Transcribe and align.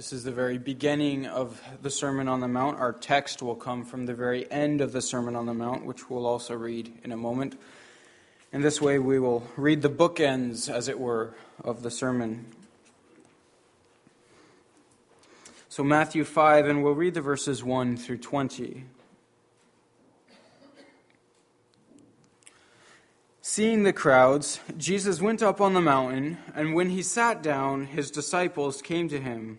This 0.00 0.14
is 0.14 0.24
the 0.24 0.32
very 0.32 0.56
beginning 0.56 1.26
of 1.26 1.60
the 1.82 1.90
Sermon 1.90 2.26
on 2.26 2.40
the 2.40 2.48
Mount. 2.48 2.78
Our 2.78 2.94
text 2.94 3.42
will 3.42 3.54
come 3.54 3.84
from 3.84 4.06
the 4.06 4.14
very 4.14 4.50
end 4.50 4.80
of 4.80 4.92
the 4.92 5.02
Sermon 5.02 5.36
on 5.36 5.44
the 5.44 5.52
Mount, 5.52 5.84
which 5.84 6.08
we'll 6.08 6.24
also 6.24 6.54
read 6.54 6.90
in 7.04 7.12
a 7.12 7.18
moment. 7.18 7.60
In 8.50 8.62
this 8.62 8.80
way, 8.80 8.98
we 8.98 9.18
will 9.18 9.46
read 9.58 9.82
the 9.82 9.90
bookends, 9.90 10.72
as 10.72 10.88
it 10.88 10.98
were, 10.98 11.34
of 11.62 11.82
the 11.82 11.90
sermon. 11.90 12.46
So, 15.68 15.84
Matthew 15.84 16.24
5, 16.24 16.66
and 16.66 16.82
we'll 16.82 16.94
read 16.94 17.12
the 17.12 17.20
verses 17.20 17.62
1 17.62 17.98
through 17.98 18.20
20. 18.20 18.84
Seeing 23.42 23.82
the 23.82 23.92
crowds, 23.92 24.60
Jesus 24.78 25.20
went 25.20 25.42
up 25.42 25.60
on 25.60 25.74
the 25.74 25.82
mountain, 25.82 26.38
and 26.54 26.72
when 26.72 26.88
he 26.88 27.02
sat 27.02 27.42
down, 27.42 27.84
his 27.84 28.10
disciples 28.10 28.80
came 28.80 29.06
to 29.10 29.20
him. 29.20 29.58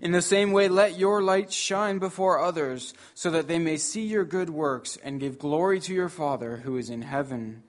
In 0.00 0.12
the 0.12 0.22
same 0.22 0.52
way, 0.52 0.68
let 0.68 0.98
your 0.98 1.22
light 1.22 1.52
shine 1.52 1.98
before 1.98 2.38
others, 2.38 2.94
so 3.14 3.30
that 3.30 3.46
they 3.46 3.58
may 3.58 3.76
see 3.76 4.02
your 4.02 4.24
good 4.24 4.50
works 4.50 4.96
and 5.04 5.20
give 5.20 5.38
glory 5.38 5.80
to 5.80 5.92
your 5.92 6.08
Father 6.08 6.58
who 6.58 6.76
is 6.76 6.88
in 6.88 7.02
heaven. 7.02 7.62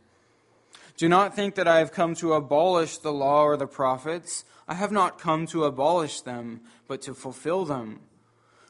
Do 0.95 1.09
not 1.09 1.35
think 1.35 1.55
that 1.55 1.67
I 1.67 1.79
have 1.79 1.91
come 1.91 2.15
to 2.15 2.33
abolish 2.33 2.97
the 2.99 3.11
law 3.11 3.43
or 3.43 3.57
the 3.57 3.67
prophets. 3.67 4.45
I 4.67 4.75
have 4.75 4.91
not 4.91 5.19
come 5.19 5.47
to 5.47 5.65
abolish 5.65 6.21
them, 6.21 6.61
but 6.87 7.01
to 7.01 7.13
fulfill 7.13 7.65
them. 7.65 7.99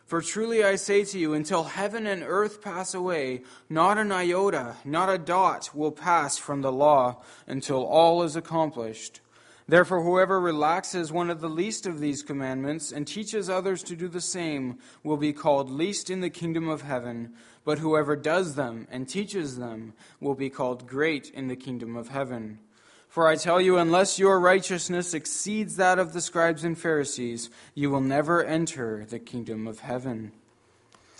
For 0.05 0.21
truly 0.21 0.63
I 0.63 0.75
say 0.75 1.03
to 1.05 1.19
you, 1.19 1.33
until 1.33 1.63
heaven 1.63 2.05
and 2.07 2.23
earth 2.25 2.61
pass 2.61 2.93
away, 2.93 3.43
not 3.69 3.97
an 3.97 4.11
iota, 4.11 4.75
not 4.85 5.09
a 5.09 5.17
dot 5.17 5.71
will 5.73 5.91
pass 5.91 6.37
from 6.37 6.61
the 6.61 6.71
law 6.71 7.21
until 7.47 7.85
all 7.85 8.23
is 8.23 8.35
accomplished. 8.35 9.21
Therefore, 9.67 10.03
whoever 10.03 10.39
relaxes 10.39 11.11
one 11.11 11.29
of 11.29 11.39
the 11.39 11.49
least 11.49 11.85
of 11.85 11.99
these 11.99 12.21
commandments 12.21 12.91
and 12.91 13.07
teaches 13.07 13.49
others 13.49 13.81
to 13.83 13.95
do 13.95 14.07
the 14.07 14.19
same 14.19 14.77
will 15.03 15.17
be 15.17 15.31
called 15.31 15.69
least 15.69 16.09
in 16.09 16.19
the 16.19 16.29
kingdom 16.29 16.67
of 16.67 16.81
heaven, 16.81 17.33
but 17.63 17.79
whoever 17.79 18.15
does 18.15 18.55
them 18.55 18.87
and 18.91 19.07
teaches 19.07 19.57
them 19.57 19.93
will 20.19 20.35
be 20.35 20.49
called 20.49 20.87
great 20.87 21.29
in 21.29 21.47
the 21.47 21.55
kingdom 21.55 21.95
of 21.95 22.09
heaven. 22.09 22.59
For 23.07 23.27
I 23.27 23.35
tell 23.35 23.61
you, 23.61 23.77
unless 23.77 24.19
your 24.19 24.39
righteousness 24.39 25.13
exceeds 25.13 25.75
that 25.77 25.99
of 25.99 26.13
the 26.13 26.19
scribes 26.19 26.63
and 26.63 26.77
Pharisees, 26.77 27.49
you 27.75 27.89
will 27.89 28.01
never 28.01 28.43
enter 28.43 29.05
the 29.05 29.19
kingdom 29.19 29.67
of 29.67 29.81
heaven. 29.81 30.31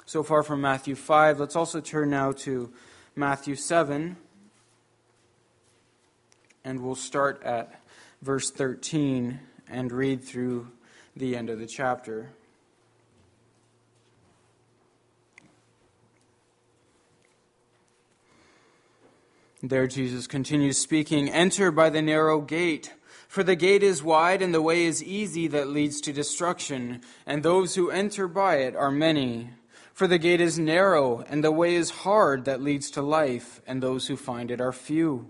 So 0.05 0.21
far 0.21 0.43
from 0.43 0.59
Matthew 0.59 0.95
5, 0.95 1.39
let's 1.39 1.55
also 1.55 1.79
turn 1.79 2.09
now 2.09 2.31
to 2.31 2.73
Matthew 3.15 3.55
7, 3.55 4.17
and 6.65 6.79
we'll 6.81 6.95
start 6.95 7.41
at 7.43 7.82
verse 8.23 8.49
13 8.51 9.37
and 9.67 9.91
read 9.91 10.23
through 10.23 10.71
the 11.13 11.35
end 11.35 11.49
of 11.49 11.59
the 11.59 11.67
chapter. 11.67 12.29
There 19.61 19.87
Jesus 19.87 20.25
continues 20.25 20.77
speaking 20.77 21.29
Enter 21.29 21.69
by 21.69 21.89
the 21.89 22.01
narrow 22.01 22.39
gate, 22.39 22.93
for 23.27 23.43
the 23.43 23.57
gate 23.57 23.83
is 23.83 24.01
wide 24.01 24.41
and 24.41 24.53
the 24.53 24.61
way 24.61 24.85
is 24.85 25.03
easy 25.03 25.47
that 25.47 25.67
leads 25.67 25.99
to 26.01 26.13
destruction, 26.13 27.01
and 27.25 27.43
those 27.43 27.75
who 27.75 27.89
enter 27.89 28.29
by 28.29 28.55
it 28.57 28.73
are 28.73 28.91
many. 28.91 29.49
For 29.93 30.07
the 30.07 30.17
gate 30.17 30.39
is 30.39 30.57
narrow 30.57 31.25
and 31.27 31.43
the 31.43 31.51
way 31.51 31.75
is 31.75 31.89
hard 31.89 32.45
that 32.45 32.61
leads 32.61 32.89
to 32.91 33.01
life, 33.01 33.61
and 33.67 33.83
those 33.83 34.07
who 34.07 34.15
find 34.15 34.49
it 34.49 34.61
are 34.61 34.71
few. 34.71 35.29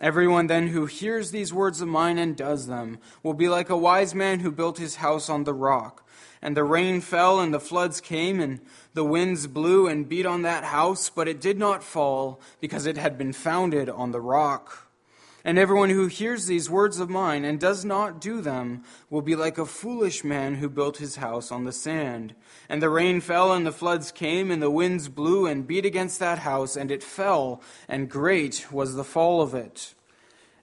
Everyone 0.00 0.48
then 0.48 0.68
who 0.68 0.86
hears 0.86 1.30
these 1.30 1.52
words 1.52 1.80
of 1.80 1.86
mine 1.86 2.18
and 2.18 2.36
does 2.36 2.66
them 2.66 2.98
will 3.22 3.34
be 3.34 3.48
like 3.48 3.70
a 3.70 3.76
wise 3.76 4.14
man 4.14 4.40
who 4.40 4.50
built 4.50 4.78
his 4.78 4.96
house 4.96 5.28
on 5.30 5.44
the 5.44 5.54
rock. 5.54 6.04
And 6.42 6.56
the 6.56 6.64
rain 6.64 7.00
fell, 7.00 7.40
and 7.40 7.54
the 7.54 7.60
floods 7.60 8.00
came, 8.00 8.40
and 8.40 8.60
the 8.92 9.04
winds 9.04 9.46
blew 9.46 9.86
and 9.86 10.08
beat 10.08 10.26
on 10.26 10.42
that 10.42 10.64
house, 10.64 11.08
but 11.08 11.28
it 11.28 11.40
did 11.40 11.58
not 11.58 11.82
fall, 11.82 12.40
because 12.60 12.86
it 12.86 12.98
had 12.98 13.16
been 13.16 13.32
founded 13.32 13.88
on 13.88 14.10
the 14.10 14.20
rock. 14.20 14.83
And 15.46 15.58
everyone 15.58 15.90
who 15.90 16.06
hears 16.06 16.46
these 16.46 16.70
words 16.70 16.98
of 16.98 17.10
mine 17.10 17.44
and 17.44 17.60
does 17.60 17.84
not 17.84 18.18
do 18.18 18.40
them 18.40 18.82
will 19.10 19.20
be 19.20 19.36
like 19.36 19.58
a 19.58 19.66
foolish 19.66 20.24
man 20.24 20.54
who 20.54 20.70
built 20.70 20.96
his 20.96 21.16
house 21.16 21.52
on 21.52 21.64
the 21.64 21.72
sand. 21.72 22.34
And 22.66 22.80
the 22.80 22.88
rain 22.88 23.20
fell, 23.20 23.52
and 23.52 23.66
the 23.66 23.72
floods 23.72 24.10
came, 24.10 24.50
and 24.50 24.62
the 24.62 24.70
winds 24.70 25.10
blew 25.10 25.46
and 25.46 25.66
beat 25.66 25.84
against 25.84 26.18
that 26.20 26.38
house, 26.38 26.76
and 26.76 26.90
it 26.90 27.02
fell, 27.02 27.60
and 27.88 28.08
great 28.08 28.72
was 28.72 28.94
the 28.94 29.04
fall 29.04 29.42
of 29.42 29.54
it. 29.54 29.94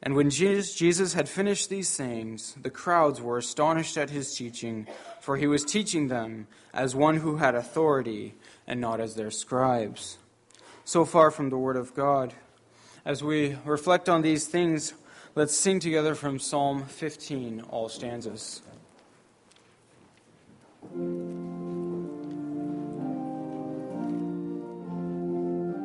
And 0.02 0.16
when 0.16 0.32
Jesus 0.32 1.14
had 1.14 1.30
finished 1.30 1.70
these 1.70 1.88
sayings, 1.88 2.56
the 2.60 2.72
crowds 2.72 3.22
were 3.22 3.38
astonished 3.38 3.98
at 3.98 4.10
his 4.10 4.34
teaching, 4.34 4.88
for 5.20 5.38
he 5.38 5.46
was 5.46 5.64
teaching 5.64 6.08
them 6.08 6.48
as 6.74 6.96
one 6.96 7.18
who 7.18 7.38
had 7.38 7.54
authority, 7.54 8.34
and 8.66 8.82
not 8.82 9.00
as 9.00 9.14
their 9.14 9.30
scribes. 9.30 10.18
So 10.86 11.06
far 11.06 11.30
from 11.30 11.52
the 11.52 11.58
Word 11.58 11.78
of 11.78 11.94
God. 11.94 12.34
As 13.04 13.24
we 13.24 13.58
reflect 13.66 14.10
on 14.10 14.22
these 14.22 14.48
things, 14.48 14.94
Let's 15.34 15.56
sing 15.56 15.80
together 15.80 16.14
from 16.14 16.40
Psalm 16.40 16.84
15, 16.84 17.62
all 17.70 17.88
stanzas. 17.88 18.62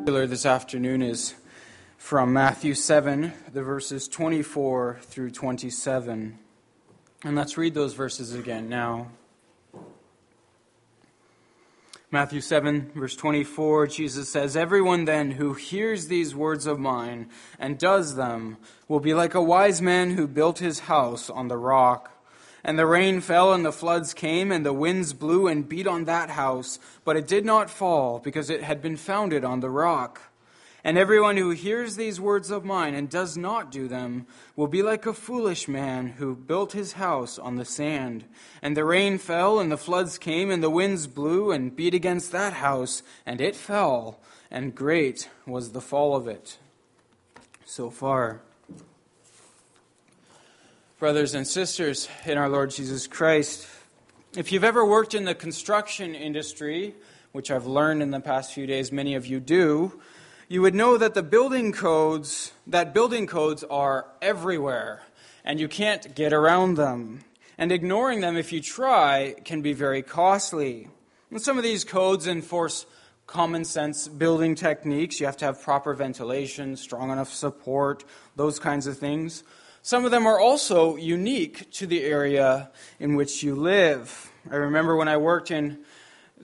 This 0.05 0.45
afternoon 0.45 1.01
is 1.01 1.35
from 1.97 2.33
Matthew 2.33 2.75
7, 2.75 3.33
the 3.53 3.63
verses 3.63 4.09
24 4.09 4.99
through 5.03 5.31
27. 5.31 6.41
And 7.23 7.37
let's 7.37 7.57
read 7.57 7.75
those 7.75 7.95
verses 7.95 8.35
again 8.35 8.69
now. 8.69 9.13
Matthew 12.13 12.41
7, 12.41 12.93
verse 12.95 13.17
24, 13.17 13.89
Jesus 13.89 14.29
says, 14.29 14.57
Everyone 14.57 15.07
then 15.07 15.33
who 15.33 15.55
hears 15.55 16.07
these 16.07 16.37
words 16.37 16.65
of 16.65 16.79
mine 16.79 17.29
and 17.59 17.79
does 17.79 18.15
them 18.15 18.59
will 18.87 19.01
be 19.01 19.13
like 19.13 19.35
a 19.35 19.43
wise 19.43 19.83
man 19.83 20.13
who 20.13 20.29
built 20.29 20.61
his 20.61 20.81
house 20.81 21.29
on 21.29 21.49
the 21.49 21.57
rock. 21.57 22.13
And 22.63 22.79
the 22.79 22.87
rain 22.87 23.21
fell, 23.21 23.53
and 23.53 23.65
the 23.65 23.73
floods 23.73 24.15
came, 24.15 24.53
and 24.53 24.65
the 24.65 24.73
winds 24.73 25.15
blew 25.15 25.49
and 25.49 25.69
beat 25.69 25.89
on 25.89 26.05
that 26.05 26.31
house, 26.31 26.79
but 27.05 27.17
it 27.17 27.27
did 27.27 27.45
not 27.45 27.71
fall, 27.71 28.21
because 28.21 28.51
it 28.51 28.63
had 28.63 28.81
been 28.81 28.97
founded 28.97 29.45
on 29.45 29.59
the 29.59 29.71
rock. 29.71 30.21
And 30.87 30.97
everyone 30.97 31.37
who 31.37 31.51
hears 31.51 31.97
these 31.97 32.21
words 32.21 32.49
of 32.49 32.65
mine 32.65 32.95
and 32.95 33.11
does 33.11 33.37
not 33.37 33.73
do 33.73 33.89
them 33.89 34.25
will 34.55 34.69
be 34.69 34.85
like 34.85 35.05
a 35.05 35.13
foolish 35.13 35.67
man 35.67 36.07
who 36.07 36.37
built 36.37 36.75
his 36.75 36.93
house 36.93 37.41
on 37.41 37.57
the 37.57 37.65
sand. 37.65 38.25
And 38.63 38.77
the 38.77 38.85
rain 38.85 39.19
fell, 39.19 39.59
and 39.59 39.73
the 39.73 39.77
floods 39.77 40.17
came, 40.17 40.49
and 40.49 40.63
the 40.63 40.71
winds 40.71 41.09
blew 41.09 41.51
and 41.51 41.75
beat 41.75 41.93
against 41.93 42.31
that 42.31 42.53
house, 42.53 43.03
and 43.27 43.41
it 43.41 43.57
fell, 43.57 44.21
and 44.49 44.77
great 44.77 45.29
was 45.45 45.73
the 45.73 45.81
fall 45.81 46.15
of 46.15 46.29
it. 46.29 46.57
So 47.65 47.91
far. 47.91 48.41
Brothers 51.01 51.35
and 51.35 51.49
sisters 51.49 52.09
in 52.25 52.39
our 52.39 52.49
Lord 52.49 52.71
Jesus 52.71 53.09
Christ, 53.09 53.67
if 54.37 54.53
you've 54.53 54.63
ever 54.63 54.87
worked 54.87 55.15
in 55.15 55.25
the 55.25 55.35
construction 55.35 56.15
industry, 56.15 56.95
which 57.33 57.51
I've 57.51 57.67
learned 57.67 58.03
in 58.03 58.13
the 58.13 58.21
past 58.21 58.53
few 58.53 58.69
days 58.69 58.93
many 58.93 59.17
of 59.17 59.27
you 59.27 59.41
do, 59.41 60.01
you 60.49 60.63
would 60.63 60.75
know 60.75 60.97
that 60.97 61.15
the 61.15 61.23
building 61.23 61.73
codes, 61.73 62.53
that 62.67 62.95
building 62.95 63.27
codes 63.27 63.65
are 63.65 64.07
everywhere, 64.23 65.03
and 65.45 65.59
you 65.59 65.69
can't 65.69 66.15
get 66.15 66.33
around 66.33 66.77
them. 66.77 67.25
And 67.59 67.73
ignoring 67.73 68.21
them, 68.21 68.37
if 68.37 68.53
you 68.53 68.61
try, 68.61 69.35
can 69.45 69.63
be 69.63 69.73
very 69.73 70.03
costly. 70.03 70.89
And 71.31 71.41
some 71.41 71.57
of 71.57 71.65
these 71.65 71.85
codes 71.85 72.27
enforce 72.27 72.87
common 73.27 73.65
sense 73.65 74.07
building 74.07 74.55
techniques. 74.55 75.19
You 75.19 75.27
have 75.27 75.39
to 75.39 75.47
have 75.47 75.63
proper 75.63 75.95
ventilation, 75.95 76.77
strong 76.77 77.11
enough 77.11 77.33
support, 77.33 78.05
those 78.37 78.61
kinds 78.61 78.87
of 78.87 78.99
things. 78.99 79.43
Some 79.83 80.05
of 80.05 80.11
them 80.11 80.27
are 80.27 80.39
also 80.39 80.97
unique 80.97 81.71
to 81.73 81.87
the 81.87 82.05
area 82.05 82.71
in 83.01 83.17
which 83.17 83.43
you 83.43 83.57
live. 83.57 84.31
I 84.51 84.57
remember 84.57 84.97
when 84.97 85.09
I 85.09 85.17
worked 85.17 85.51
in 85.51 85.79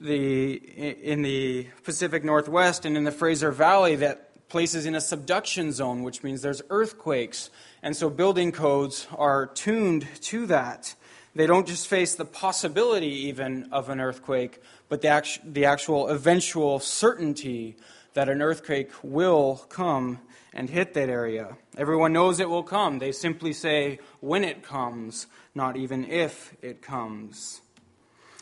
the, 0.00 0.54
in 0.54 1.22
the 1.22 1.66
Pacific 1.84 2.24
Northwest 2.24 2.84
and 2.84 2.96
in 2.96 3.04
the 3.04 3.12
Fraser 3.12 3.50
Valley 3.50 3.96
that 3.96 4.48
places 4.48 4.84
in 4.84 4.94
a 4.94 5.00
subduction 5.00 5.72
zone, 5.72 6.02
which 6.02 6.22
means 6.22 6.42
there's 6.42 6.62
earthquakes. 6.68 7.50
And 7.82 7.96
so 7.96 8.10
building 8.10 8.52
codes 8.52 9.06
are 9.16 9.46
tuned 9.46 10.06
to 10.22 10.46
that. 10.46 10.94
They 11.34 11.46
don't 11.46 11.66
just 11.66 11.88
face 11.88 12.14
the 12.14 12.26
possibility 12.26 13.28
even 13.28 13.68
of 13.72 13.88
an 13.88 14.00
earthquake, 14.00 14.60
but 14.90 15.00
the, 15.00 15.08
actu- 15.08 15.40
the 15.44 15.64
actual 15.64 16.08
eventual 16.08 16.78
certainty 16.78 17.76
that 18.12 18.28
an 18.28 18.42
earthquake 18.42 18.90
will 19.02 19.64
come 19.70 20.18
and 20.52 20.68
hit 20.68 20.92
that 20.92 21.08
area. 21.08 21.56
Everyone 21.78 22.12
knows 22.12 22.38
it 22.38 22.50
will 22.50 22.62
come. 22.62 22.98
They 22.98 23.12
simply 23.12 23.54
say 23.54 24.00
when 24.20 24.44
it 24.44 24.62
comes, 24.62 25.26
not 25.54 25.78
even 25.78 26.04
if 26.04 26.54
it 26.60 26.82
comes. 26.82 27.61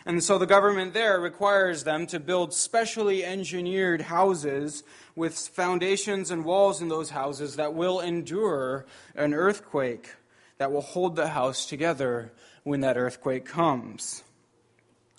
And 0.07 0.23
so 0.25 0.39
the 0.39 0.47
government 0.47 0.95
there 0.95 1.21
requires 1.21 1.85
them 1.85 2.07
to 2.07 2.19
build 2.19 2.55
specially 2.55 3.25
engineered 3.25 4.03
houses 4.03 4.83
with 5.15 5.37
foundations 5.37 6.31
and 6.31 6.45
walls 6.45 6.81
in 6.81 6.89
those 6.89 7.11
houses 7.11 7.57
that 7.57 7.75
will 7.75 8.01
endure 8.01 8.87
an 9.15 9.35
earthquake, 9.35 10.15
that 10.59 10.73
will 10.73 10.81
hold 10.81 11.17
the 11.17 11.29
house 11.29 11.67
together 11.67 12.33
when 12.65 12.81
that 12.81 12.97
earthquake 12.97 13.45
comes. 13.45 14.25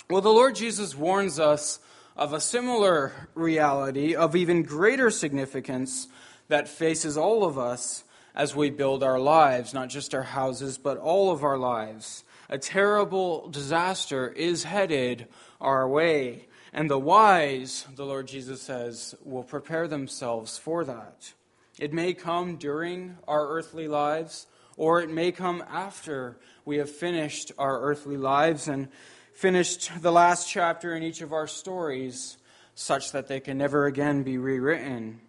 Well, 0.10 0.22
the 0.22 0.30
Lord 0.30 0.56
Jesus 0.56 0.96
warns 0.96 1.40
us 1.40 1.80
of 2.18 2.34
a 2.34 2.42
similar 2.42 3.30
reality 3.36 4.16
of 4.16 4.36
even 4.36 4.64
greater 4.64 5.10
significance 5.10 6.08
that 6.48 6.68
faces 6.68 7.18
all 7.18 7.44
of 7.44 7.58
us 7.58 8.04
as 8.36 8.56
we 8.56 8.70
build 8.70 9.04
our 9.04 9.20
lives, 9.20 9.74
not 9.74 9.90
just 9.90 10.16
our 10.16 10.24
houses, 10.24 10.78
but 10.78 10.98
all 10.98 11.32
of 11.32 11.44
our 11.44 11.58
lives 11.58 12.24
a 12.52 12.58
terrible 12.58 13.48
disaster 13.48 14.30
is 14.30 14.66
headed 14.66 15.28
our 15.62 15.88
way. 15.88 16.48
And 16.74 16.90
the 16.90 17.00
wise, 17.00 17.88
the 17.96 18.06
Lord 18.06 18.28
Jesus 18.28 18.62
says, 18.62 19.16
will 19.24 19.44
prepare 19.44 19.88
themselves 19.88 20.58
for 20.58 20.84
that. 20.84 21.34
It 21.80 21.94
may 21.94 22.14
come 22.14 22.58
during 22.58 23.18
our 23.28 23.48
earthly 23.48 23.88
lives, 23.88 24.48
or 24.76 25.02
it 25.02 25.10
may 25.10 25.32
come 25.32 25.64
after 25.70 26.38
we 26.66 26.78
have 26.78 26.90
finished 26.90 27.54
our 27.58 27.82
earthly 27.82 28.18
lives 28.18 28.68
and 28.68 28.90
finished 29.34 29.90
the 30.02 30.12
last 30.12 30.50
chapter 30.50 30.94
in 30.94 31.04
each 31.04 31.22
of 31.22 31.34
our 31.34 31.48
stories, 31.48 32.38
such 32.76 33.14
that 33.14 33.28
they 33.28 33.40
can 33.40 33.58
never 33.58 33.86
again 33.86 34.24
be 34.24 34.38
rewritten. 34.38 35.22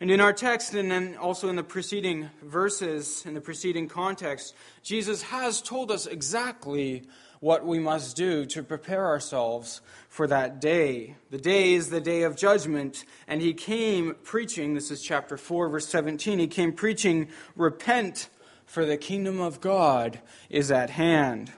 And 0.00 0.10
in 0.10 0.20
our 0.20 0.32
text, 0.32 0.74
and 0.74 0.90
then 0.90 1.16
also 1.16 1.48
in 1.48 1.56
the 1.56 1.62
preceding 1.62 2.28
verses, 2.42 3.24
in 3.24 3.34
the 3.34 3.40
preceding 3.40 3.88
context, 3.88 4.54
Jesus 4.82 5.22
has 5.22 5.62
told 5.62 5.90
us 5.90 6.06
exactly 6.06 7.04
what 7.40 7.64
we 7.64 7.78
must 7.78 8.16
do 8.16 8.44
to 8.46 8.62
prepare 8.62 9.06
ourselves 9.06 9.80
for 10.08 10.26
that 10.26 10.60
day. 10.60 11.14
The 11.30 11.38
day 11.38 11.74
is 11.74 11.90
the 11.90 12.00
day 12.00 12.22
of 12.22 12.36
judgment, 12.36 13.04
and 13.28 13.40
he 13.40 13.52
came 13.52 14.16
preaching, 14.24 14.74
this 14.74 14.90
is 14.90 15.02
chapter 15.02 15.36
4, 15.36 15.68
verse 15.68 15.86
17, 15.86 16.38
he 16.38 16.46
came 16.46 16.72
preaching, 16.72 17.28
Repent, 17.54 18.28
for 18.66 18.84
the 18.84 18.96
kingdom 18.96 19.40
of 19.40 19.60
God 19.60 20.20
is 20.48 20.70
at 20.70 20.90
hand. 20.90 21.52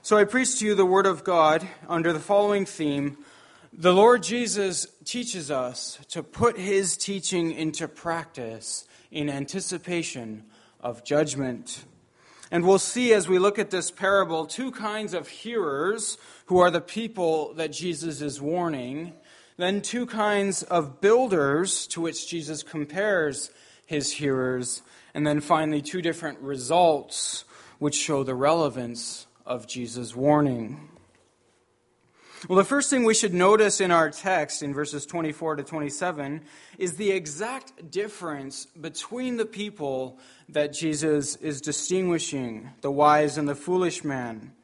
So 0.00 0.16
I 0.16 0.24
preach 0.24 0.58
to 0.58 0.66
you 0.66 0.74
the 0.74 0.86
word 0.86 1.06
of 1.06 1.24
God 1.24 1.68
under 1.88 2.12
the 2.12 2.18
following 2.18 2.66
theme 2.66 3.18
the 3.72 3.94
Lord 3.94 4.22
Jesus 4.22 4.86
teaches 5.04 5.50
us 5.50 5.98
to 6.10 6.22
put 6.22 6.58
his 6.58 6.96
teaching 6.96 7.52
into 7.52 7.88
practice 7.88 8.86
in 9.10 9.30
anticipation 9.30 10.44
of 10.80 11.04
judgment. 11.04 11.84
And 12.50 12.66
we'll 12.66 12.78
see 12.78 13.14
as 13.14 13.28
we 13.28 13.38
look 13.38 13.58
at 13.58 13.70
this 13.70 13.90
parable 13.90 14.44
two 14.44 14.72
kinds 14.72 15.14
of 15.14 15.26
hearers 15.26 16.18
who 16.46 16.58
are 16.58 16.70
the 16.70 16.82
people 16.82 17.54
that 17.54 17.72
Jesus 17.72 18.20
is 18.20 18.42
warning, 18.42 19.14
then 19.56 19.80
two 19.80 20.04
kinds 20.04 20.62
of 20.64 21.00
builders 21.00 21.86
to 21.88 22.02
which 22.02 22.28
Jesus 22.28 22.62
compares 22.62 23.50
his 23.86 24.12
hearers, 24.12 24.82
and 25.14 25.26
then 25.26 25.40
finally 25.40 25.80
two 25.80 26.02
different 26.02 26.38
results 26.40 27.44
which 27.78 27.94
show 27.94 28.22
the 28.22 28.34
relevance 28.34 29.26
of 29.46 29.66
Jesus' 29.66 30.14
warning. 30.14 30.90
Well, 32.48 32.58
the 32.58 32.64
first 32.64 32.90
thing 32.90 33.04
we 33.04 33.14
should 33.14 33.34
notice 33.34 33.80
in 33.80 33.92
our 33.92 34.10
text 34.10 34.64
in 34.64 34.74
verses 34.74 35.06
24 35.06 35.56
to 35.56 35.62
27 35.62 36.42
is 36.76 36.96
the 36.96 37.12
exact 37.12 37.88
difference 37.88 38.66
between 38.66 39.36
the 39.36 39.46
people 39.46 40.18
that 40.48 40.72
Jesus 40.72 41.36
is 41.36 41.60
distinguishing, 41.60 42.70
the 42.80 42.90
wise 42.90 43.38
and 43.38 43.48
the 43.48 43.54
foolish 43.54 44.02
man. 44.02 44.54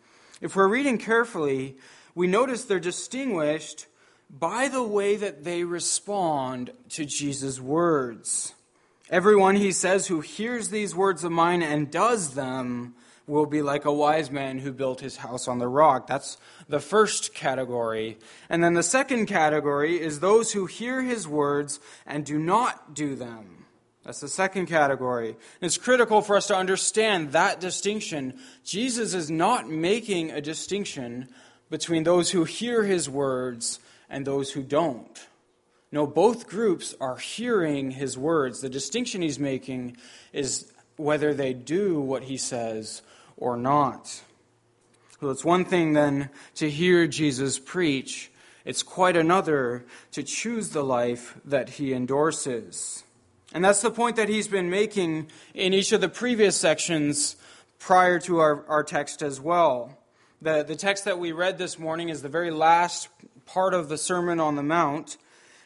If 0.40 0.56
we're 0.56 0.66
reading 0.66 0.98
carefully, 0.98 1.76
we 2.16 2.26
notice 2.26 2.64
they're 2.64 2.80
distinguished 2.80 3.86
by 4.28 4.66
the 4.66 4.82
way 4.82 5.14
that 5.14 5.44
they 5.44 5.62
respond 5.62 6.72
to 6.90 7.04
Jesus' 7.04 7.60
words. 7.60 8.54
Everyone, 9.08 9.54
he 9.54 9.70
says, 9.70 10.08
who 10.08 10.20
hears 10.20 10.70
these 10.70 10.96
words 10.96 11.22
of 11.22 11.30
mine 11.30 11.62
and 11.62 11.92
does 11.92 12.34
them 12.34 12.96
will 13.28 13.46
be 13.46 13.62
like 13.62 13.84
a 13.84 13.92
wise 13.92 14.30
man 14.30 14.58
who 14.58 14.72
built 14.72 15.00
his 15.00 15.18
house 15.18 15.46
on 15.46 15.58
the 15.58 15.68
rock. 15.68 16.06
That's 16.06 16.38
the 16.68 16.80
first 16.80 17.34
category. 17.34 18.18
And 18.48 18.64
then 18.64 18.74
the 18.74 18.82
second 18.82 19.26
category 19.26 20.00
is 20.00 20.20
those 20.20 20.52
who 20.52 20.66
hear 20.66 21.02
his 21.02 21.28
words 21.28 21.78
and 22.06 22.24
do 22.24 22.38
not 22.38 22.94
do 22.94 23.14
them. 23.14 23.66
That's 24.04 24.20
the 24.20 24.28
second 24.28 24.66
category. 24.66 25.28
And 25.28 25.36
it's 25.60 25.76
critical 25.76 26.22
for 26.22 26.36
us 26.36 26.46
to 26.46 26.56
understand 26.56 27.32
that 27.32 27.60
distinction. 27.60 28.38
Jesus 28.64 29.12
is 29.12 29.30
not 29.30 29.68
making 29.68 30.30
a 30.30 30.40
distinction 30.40 31.28
between 31.68 32.04
those 32.04 32.30
who 32.30 32.44
hear 32.44 32.84
his 32.84 33.10
words 33.10 33.80
and 34.08 34.26
those 34.26 34.52
who 34.52 34.62
don't. 34.62 35.26
No, 35.92 36.06
both 36.06 36.48
groups 36.48 36.94
are 37.00 37.16
hearing 37.16 37.90
his 37.90 38.16
words. 38.16 38.60
The 38.60 38.70
distinction 38.70 39.20
he's 39.20 39.38
making 39.38 39.98
is 40.32 40.72
whether 40.96 41.32
they 41.32 41.52
do 41.52 42.00
what 42.00 42.24
he 42.24 42.36
says 42.36 43.02
or 43.38 43.56
not. 43.56 44.22
Well, 45.20 45.30
it's 45.30 45.44
one 45.44 45.64
thing 45.64 45.94
then 45.94 46.28
to 46.56 46.68
hear 46.68 47.06
Jesus 47.06 47.58
preach, 47.58 48.30
it's 48.64 48.82
quite 48.82 49.16
another 49.16 49.86
to 50.12 50.22
choose 50.22 50.70
the 50.70 50.84
life 50.84 51.38
that 51.44 51.70
he 51.70 51.94
endorses. 51.94 53.04
And 53.54 53.64
that's 53.64 53.80
the 53.80 53.90
point 53.90 54.16
that 54.16 54.28
he's 54.28 54.48
been 54.48 54.68
making 54.68 55.30
in 55.54 55.72
each 55.72 55.92
of 55.92 56.02
the 56.02 56.08
previous 56.08 56.56
sections 56.56 57.36
prior 57.78 58.18
to 58.20 58.38
our, 58.38 58.66
our 58.66 58.84
text 58.84 59.22
as 59.22 59.40
well. 59.40 59.96
The, 60.42 60.62
the 60.62 60.76
text 60.76 61.06
that 61.06 61.18
we 61.18 61.32
read 61.32 61.56
this 61.56 61.78
morning 61.78 62.10
is 62.10 62.20
the 62.20 62.28
very 62.28 62.50
last 62.50 63.08
part 63.46 63.72
of 63.72 63.88
the 63.88 63.96
Sermon 63.96 64.38
on 64.38 64.56
the 64.56 64.62
Mount, 64.62 65.16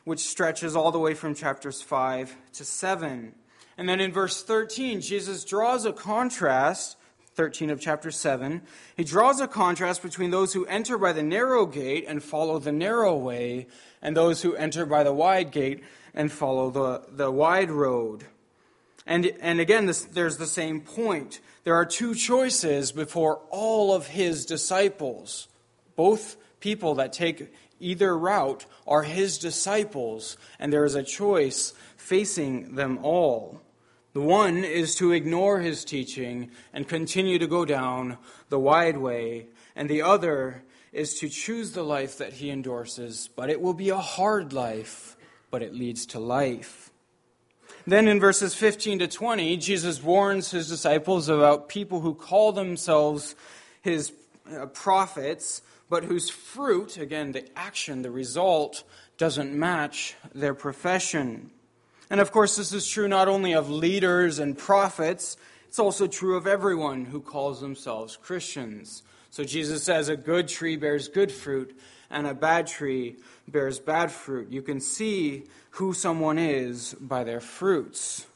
which 0.04 0.20
stretches 0.20 0.76
all 0.76 0.92
the 0.92 0.98
way 0.98 1.14
from 1.14 1.34
chapters 1.34 1.82
5 1.82 2.36
to 2.54 2.64
7. 2.64 3.34
And 3.76 3.88
then 3.88 4.00
in 4.00 4.12
verse 4.12 4.42
13, 4.42 5.00
Jesus 5.00 5.44
draws 5.44 5.84
a 5.84 5.92
contrast 5.92 6.96
13 7.34 7.70
of 7.70 7.80
chapter 7.80 8.10
7, 8.10 8.62
he 8.96 9.04
draws 9.04 9.40
a 9.40 9.48
contrast 9.48 10.02
between 10.02 10.30
those 10.30 10.52
who 10.52 10.66
enter 10.66 10.98
by 10.98 11.12
the 11.12 11.22
narrow 11.22 11.64
gate 11.66 12.04
and 12.06 12.22
follow 12.22 12.58
the 12.58 12.72
narrow 12.72 13.16
way, 13.16 13.66
and 14.02 14.16
those 14.16 14.42
who 14.42 14.54
enter 14.54 14.84
by 14.84 15.02
the 15.02 15.12
wide 15.12 15.50
gate 15.50 15.82
and 16.14 16.30
follow 16.30 16.70
the, 16.70 17.02
the 17.10 17.30
wide 17.30 17.70
road. 17.70 18.26
And, 19.06 19.32
and 19.40 19.60
again, 19.60 19.86
this, 19.86 20.04
there's 20.04 20.36
the 20.36 20.46
same 20.46 20.82
point. 20.82 21.40
There 21.64 21.74
are 21.74 21.86
two 21.86 22.14
choices 22.14 22.92
before 22.92 23.40
all 23.50 23.94
of 23.94 24.08
his 24.08 24.44
disciples. 24.44 25.48
Both 25.96 26.36
people 26.60 26.96
that 26.96 27.12
take 27.12 27.52
either 27.80 28.16
route 28.16 28.66
are 28.86 29.04
his 29.04 29.38
disciples, 29.38 30.36
and 30.58 30.70
there 30.70 30.84
is 30.84 30.94
a 30.94 31.02
choice 31.02 31.72
facing 31.96 32.74
them 32.74 32.98
all. 33.02 33.61
The 34.12 34.20
one 34.20 34.62
is 34.62 34.94
to 34.96 35.12
ignore 35.12 35.60
his 35.60 35.84
teaching 35.84 36.50
and 36.72 36.86
continue 36.86 37.38
to 37.38 37.46
go 37.46 37.64
down 37.64 38.18
the 38.50 38.58
wide 38.58 38.98
way, 38.98 39.46
and 39.74 39.88
the 39.88 40.02
other 40.02 40.64
is 40.92 41.18
to 41.20 41.28
choose 41.28 41.72
the 41.72 41.82
life 41.82 42.18
that 42.18 42.34
he 42.34 42.50
endorses, 42.50 43.30
but 43.34 43.48
it 43.48 43.60
will 43.60 43.72
be 43.72 43.88
a 43.88 43.96
hard 43.96 44.52
life, 44.52 45.16
but 45.50 45.62
it 45.62 45.74
leads 45.74 46.04
to 46.06 46.18
life. 46.18 46.90
Then 47.86 48.06
in 48.06 48.20
verses 48.20 48.54
15 48.54 49.00
to 49.00 49.08
20, 49.08 49.56
Jesus 49.56 50.02
warns 50.02 50.50
his 50.50 50.68
disciples 50.68 51.28
about 51.28 51.68
people 51.68 52.00
who 52.00 52.14
call 52.14 52.52
themselves 52.52 53.34
his 53.80 54.12
uh, 54.54 54.66
prophets, 54.66 55.62
but 55.88 56.04
whose 56.04 56.30
fruit, 56.30 56.98
again, 56.98 57.32
the 57.32 57.46
action, 57.58 58.02
the 58.02 58.10
result, 58.10 58.84
doesn't 59.16 59.52
match 59.52 60.14
their 60.34 60.54
profession. 60.54 61.50
And 62.12 62.20
of 62.20 62.30
course, 62.30 62.56
this 62.56 62.74
is 62.74 62.86
true 62.86 63.08
not 63.08 63.26
only 63.26 63.54
of 63.54 63.70
leaders 63.70 64.38
and 64.38 64.56
prophets, 64.56 65.38
it's 65.66 65.78
also 65.78 66.06
true 66.06 66.36
of 66.36 66.46
everyone 66.46 67.06
who 67.06 67.22
calls 67.22 67.62
themselves 67.62 68.18
Christians. 68.18 69.02
So 69.30 69.44
Jesus 69.44 69.82
says 69.82 70.10
a 70.10 70.16
good 70.18 70.46
tree 70.46 70.76
bears 70.76 71.08
good 71.08 71.32
fruit, 71.32 71.74
and 72.10 72.26
a 72.26 72.34
bad 72.34 72.66
tree 72.66 73.16
bears 73.48 73.78
bad 73.78 74.12
fruit. 74.12 74.50
You 74.50 74.60
can 74.60 74.78
see 74.78 75.44
who 75.70 75.94
someone 75.94 76.38
is 76.38 76.94
by 77.00 77.24
their 77.24 77.40
fruits. 77.40 78.26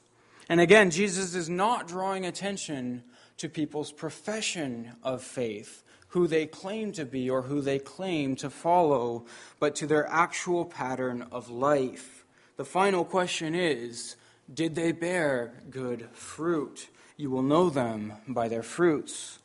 And 0.49 0.59
again, 0.59 0.91
Jesus 0.91 1.35
is 1.35 1.51
not 1.51 1.87
drawing 1.87 2.25
attention 2.25 3.03
to 3.37 3.47
people's 3.47 3.93
profession 3.93 4.93
of 5.03 5.23
faith, 5.23 5.85
who 6.09 6.27
they 6.27 6.47
claim 6.47 6.93
to 6.93 7.05
be 7.05 7.29
or 7.29 7.43
who 7.43 7.61
they 7.61 7.79
claim 7.79 8.37
to 8.37 8.49
follow, 8.49 9.27
but 9.61 9.77
to 9.77 9.87
their 9.87 10.07
actual 10.07 10.65
pattern 10.65 11.27
of 11.31 11.51
life. 11.51 12.16
The 12.57 12.65
final 12.65 13.05
question 13.05 13.55
is 13.55 14.17
Did 14.53 14.75
they 14.75 14.93
bear 14.93 15.55
good 15.71 16.09
fruit? 16.13 16.89
You 17.17 17.31
will 17.31 17.43
know 17.43 17.71
them 17.71 18.15
by 18.27 18.49
their 18.49 18.63
fruits. 18.63 19.39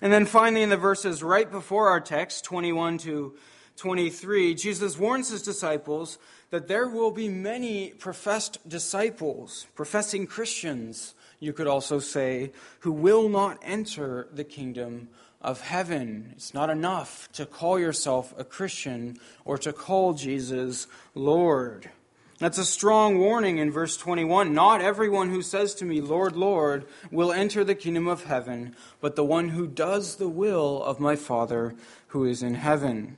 And 0.00 0.12
then 0.12 0.26
finally, 0.26 0.62
in 0.62 0.68
the 0.68 0.76
verses 0.76 1.22
right 1.22 1.50
before 1.50 1.88
our 1.88 2.00
text, 2.00 2.44
21 2.44 2.98
to 2.98 3.34
23, 3.76 4.54
Jesus 4.54 4.98
warns 4.98 5.30
his 5.30 5.42
disciples 5.42 6.18
that 6.50 6.68
there 6.68 6.88
will 6.88 7.10
be 7.10 7.28
many 7.28 7.90
professed 7.90 8.68
disciples, 8.68 9.66
professing 9.74 10.26
Christians, 10.26 11.14
you 11.40 11.52
could 11.52 11.66
also 11.66 11.98
say, 11.98 12.52
who 12.80 12.92
will 12.92 13.28
not 13.28 13.58
enter 13.62 14.28
the 14.32 14.44
kingdom 14.44 15.08
of 15.42 15.60
heaven. 15.60 16.32
It's 16.36 16.54
not 16.54 16.70
enough 16.70 17.28
to 17.32 17.46
call 17.46 17.78
yourself 17.78 18.34
a 18.38 18.44
Christian 18.44 19.18
or 19.44 19.58
to 19.58 19.72
call 19.72 20.14
Jesus 20.14 20.86
Lord. 21.14 21.90
That's 22.38 22.58
a 22.58 22.66
strong 22.66 23.18
warning 23.18 23.56
in 23.58 23.70
verse 23.70 23.96
21. 23.96 24.52
Not 24.52 24.82
everyone 24.82 25.30
who 25.30 25.40
says 25.40 25.74
to 25.76 25.86
me, 25.86 26.02
Lord, 26.02 26.36
Lord, 26.36 26.84
will 27.10 27.32
enter 27.32 27.64
the 27.64 27.74
kingdom 27.74 28.06
of 28.06 28.24
heaven, 28.24 28.76
but 29.00 29.16
the 29.16 29.24
one 29.24 29.50
who 29.50 29.66
does 29.66 30.16
the 30.16 30.28
will 30.28 30.82
of 30.82 31.00
my 31.00 31.16
Father 31.16 31.74
who 32.08 32.26
is 32.26 32.42
in 32.42 32.54
heaven. 32.54 33.16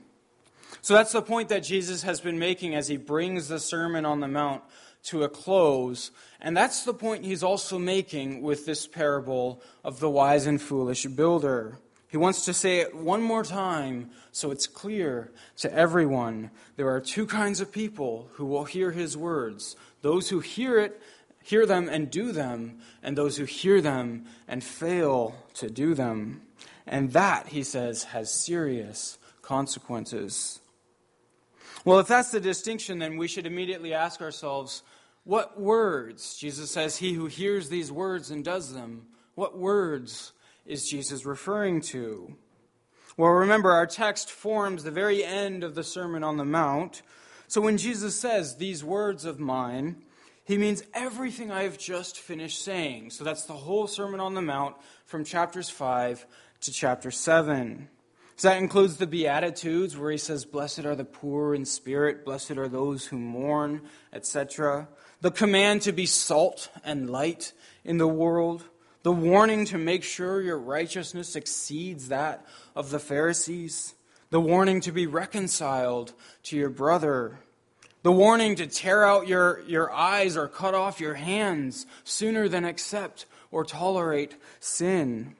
So 0.81 0.93
that's 0.93 1.11
the 1.11 1.21
point 1.21 1.49
that 1.49 1.63
Jesus 1.63 2.03
has 2.03 2.21
been 2.21 2.39
making 2.39 2.75
as 2.75 2.87
he 2.87 2.95
brings 2.95 3.49
the 3.49 3.59
Sermon 3.59 4.05
on 4.05 4.21
the 4.21 4.27
Mount 4.29 4.63
to 5.03 5.23
a 5.23 5.29
close. 5.29 6.11
And 6.39 6.55
that's 6.55 6.83
the 6.83 6.93
point 6.93 7.25
he's 7.25 7.43
also 7.43 7.77
making 7.77 8.41
with 8.41 8.65
this 8.65 8.87
parable 8.87 9.61
of 9.83 9.99
the 9.99 10.09
wise 10.09 10.45
and 10.45 10.61
foolish 10.61 11.05
builder. 11.05 11.77
He 12.09 12.17
wants 12.17 12.45
to 12.45 12.53
say 12.53 12.79
it 12.79 12.95
one 12.95 13.21
more 13.21 13.43
time 13.43 14.09
so 14.31 14.49
it's 14.49 14.65
clear 14.65 15.31
to 15.57 15.71
everyone. 15.71 16.49
There 16.75 16.89
are 16.89 16.99
two 16.99 17.27
kinds 17.27 17.61
of 17.61 17.71
people 17.71 18.29
who 18.33 18.45
will 18.45 18.65
hear 18.65 18.91
his 18.91 19.15
words 19.15 19.75
those 20.01 20.29
who 20.29 20.39
hear 20.39 20.79
it, 20.79 21.01
hear 21.43 21.65
them 21.65 21.87
and 21.89 22.09
do 22.09 22.31
them, 22.31 22.79
and 23.03 23.17
those 23.17 23.37
who 23.37 23.43
hear 23.43 23.81
them 23.81 24.25
and 24.47 24.63
fail 24.63 25.35
to 25.55 25.69
do 25.69 25.93
them. 25.93 26.41
And 26.87 27.11
that, 27.11 27.47
he 27.47 27.63
says, 27.63 28.05
has 28.05 28.33
serious 28.33 29.17
consequences. 29.41 30.61
Well, 31.85 31.99
if 31.99 32.07
that's 32.07 32.31
the 32.31 32.39
distinction, 32.39 32.99
then 32.99 33.17
we 33.17 33.27
should 33.27 33.45
immediately 33.45 33.93
ask 33.93 34.21
ourselves 34.21 34.83
what 35.25 35.59
words? 35.59 36.37
Jesus 36.37 36.71
says, 36.71 36.97
He 36.97 37.13
who 37.13 37.27
hears 37.27 37.69
these 37.69 37.91
words 37.91 38.31
and 38.31 38.43
does 38.43 38.73
them, 38.73 39.07
what 39.35 39.57
words 39.57 40.31
is 40.69 40.87
Jesus 40.87 41.25
referring 41.25 41.81
to? 41.81 42.35
Well, 43.17 43.31
remember, 43.31 43.71
our 43.71 43.87
text 43.87 44.29
forms 44.29 44.83
the 44.83 44.91
very 44.91 45.25
end 45.25 45.63
of 45.63 45.75
the 45.75 45.83
Sermon 45.83 46.23
on 46.23 46.37
the 46.37 46.45
Mount. 46.45 47.01
So 47.47 47.59
when 47.59 47.77
Jesus 47.77 48.15
says, 48.15 48.55
These 48.55 48.83
words 48.83 49.25
of 49.25 49.39
mine, 49.39 50.03
he 50.45 50.57
means 50.57 50.83
everything 50.93 51.51
I 51.51 51.63
have 51.63 51.77
just 51.77 52.19
finished 52.19 52.63
saying. 52.63 53.09
So 53.09 53.23
that's 53.23 53.45
the 53.45 53.53
whole 53.53 53.87
Sermon 53.87 54.19
on 54.19 54.35
the 54.35 54.41
Mount 54.41 54.75
from 55.05 55.25
chapters 55.25 55.69
5 55.69 56.25
to 56.61 56.71
chapter 56.71 57.11
7. 57.11 57.89
So 58.35 58.47
that 58.47 58.61
includes 58.61 58.97
the 58.97 59.07
Beatitudes, 59.07 59.97
where 59.97 60.11
he 60.11 60.17
says, 60.17 60.45
Blessed 60.45 60.85
are 60.85 60.95
the 60.95 61.03
poor 61.03 61.53
in 61.53 61.65
spirit, 61.65 62.23
blessed 62.23 62.57
are 62.57 62.69
those 62.69 63.07
who 63.07 63.17
mourn, 63.17 63.81
etc. 64.13 64.87
The 65.19 65.31
command 65.31 65.81
to 65.81 65.91
be 65.91 66.05
salt 66.05 66.69
and 66.85 67.09
light 67.09 67.53
in 67.83 67.97
the 67.97 68.07
world 68.07 68.63
the 69.03 69.11
warning 69.11 69.65
to 69.65 69.77
make 69.77 70.03
sure 70.03 70.41
your 70.41 70.59
righteousness 70.59 71.35
exceeds 71.35 72.09
that 72.09 72.45
of 72.75 72.89
the 72.89 72.99
Pharisees, 72.99 73.95
the 74.29 74.41
warning 74.41 74.81
to 74.81 74.91
be 74.91 75.07
reconciled 75.07 76.13
to 76.43 76.57
your 76.57 76.69
brother, 76.69 77.39
the 78.03 78.11
warning 78.11 78.55
to 78.55 78.67
tear 78.67 79.05
out 79.05 79.27
your, 79.27 79.61
your 79.67 79.91
eyes 79.91 80.35
or 80.35 80.47
cut 80.47 80.73
off 80.73 80.99
your 80.99 81.15
hands 81.15 81.85
sooner 82.03 82.47
than 82.47 82.65
accept 82.65 83.25
or 83.51 83.63
tolerate 83.63 84.35
sin, 84.59 85.35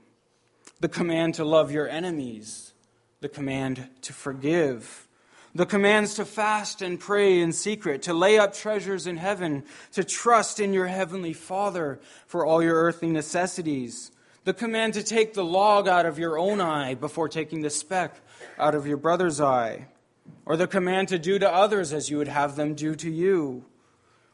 the 0.79 0.89
command 0.89 1.35
to 1.35 1.45
love 1.45 1.71
your 1.71 1.87
enemies, 1.87 2.73
the 3.19 3.29
command 3.29 3.89
to 4.01 4.13
forgive 4.13 5.07
the 5.55 5.65
commands 5.65 6.13
to 6.15 6.25
fast 6.25 6.81
and 6.81 6.99
pray 6.99 7.39
in 7.39 7.51
secret, 7.51 8.03
to 8.03 8.13
lay 8.13 8.37
up 8.37 8.53
treasures 8.53 9.07
in 9.07 9.17
heaven, 9.17 9.63
to 9.93 10.03
trust 10.03 10.59
in 10.59 10.73
your 10.73 10.87
heavenly 10.87 11.33
Father 11.33 11.99
for 12.27 12.45
all 12.45 12.61
your 12.61 12.75
earthly 12.75 13.09
necessities. 13.09 14.11
The 14.43 14.53
command 14.53 14.93
to 14.93 15.03
take 15.03 15.33
the 15.33 15.43
log 15.43 15.87
out 15.87 16.05
of 16.05 16.19
your 16.19 16.37
own 16.37 16.61
eye 16.61 16.93
before 16.93 17.29
taking 17.29 17.61
the 17.61 17.69
speck 17.69 18.15
out 18.57 18.75
of 18.75 18.87
your 18.87 18.97
brother's 18.97 19.41
eye. 19.41 19.87
Or 20.45 20.55
the 20.55 20.67
command 20.67 21.07
to 21.09 21.19
do 21.19 21.39
to 21.39 21.51
others 21.51 21.93
as 21.93 22.09
you 22.09 22.17
would 22.17 22.27
have 22.27 22.55
them 22.55 22.75
do 22.75 22.95
to 22.95 23.09
you. 23.09 23.65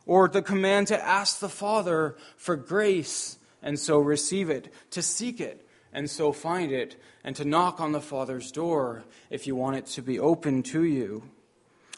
Or 0.05 0.27
the 0.27 0.41
command 0.41 0.87
to 0.87 1.05
ask 1.05 1.39
the 1.39 1.49
Father 1.49 2.15
for 2.37 2.55
grace 2.55 3.37
and 3.61 3.79
so 3.79 3.99
receive 3.99 4.49
it, 4.49 4.71
to 4.91 5.01
seek 5.01 5.41
it 5.41 5.64
and 5.95 6.09
so 6.09 6.31
find 6.31 6.71
it, 6.71 7.01
and 7.23 7.35
to 7.37 7.45
knock 7.45 7.79
on 7.79 7.93
the 7.93 8.01
Father's 8.01 8.51
door 8.51 9.03
if 9.29 9.47
you 9.47 9.55
want 9.55 9.77
it 9.77 9.85
to 9.87 10.01
be 10.01 10.19
open 10.19 10.61
to 10.61 10.83
you. 10.83 11.23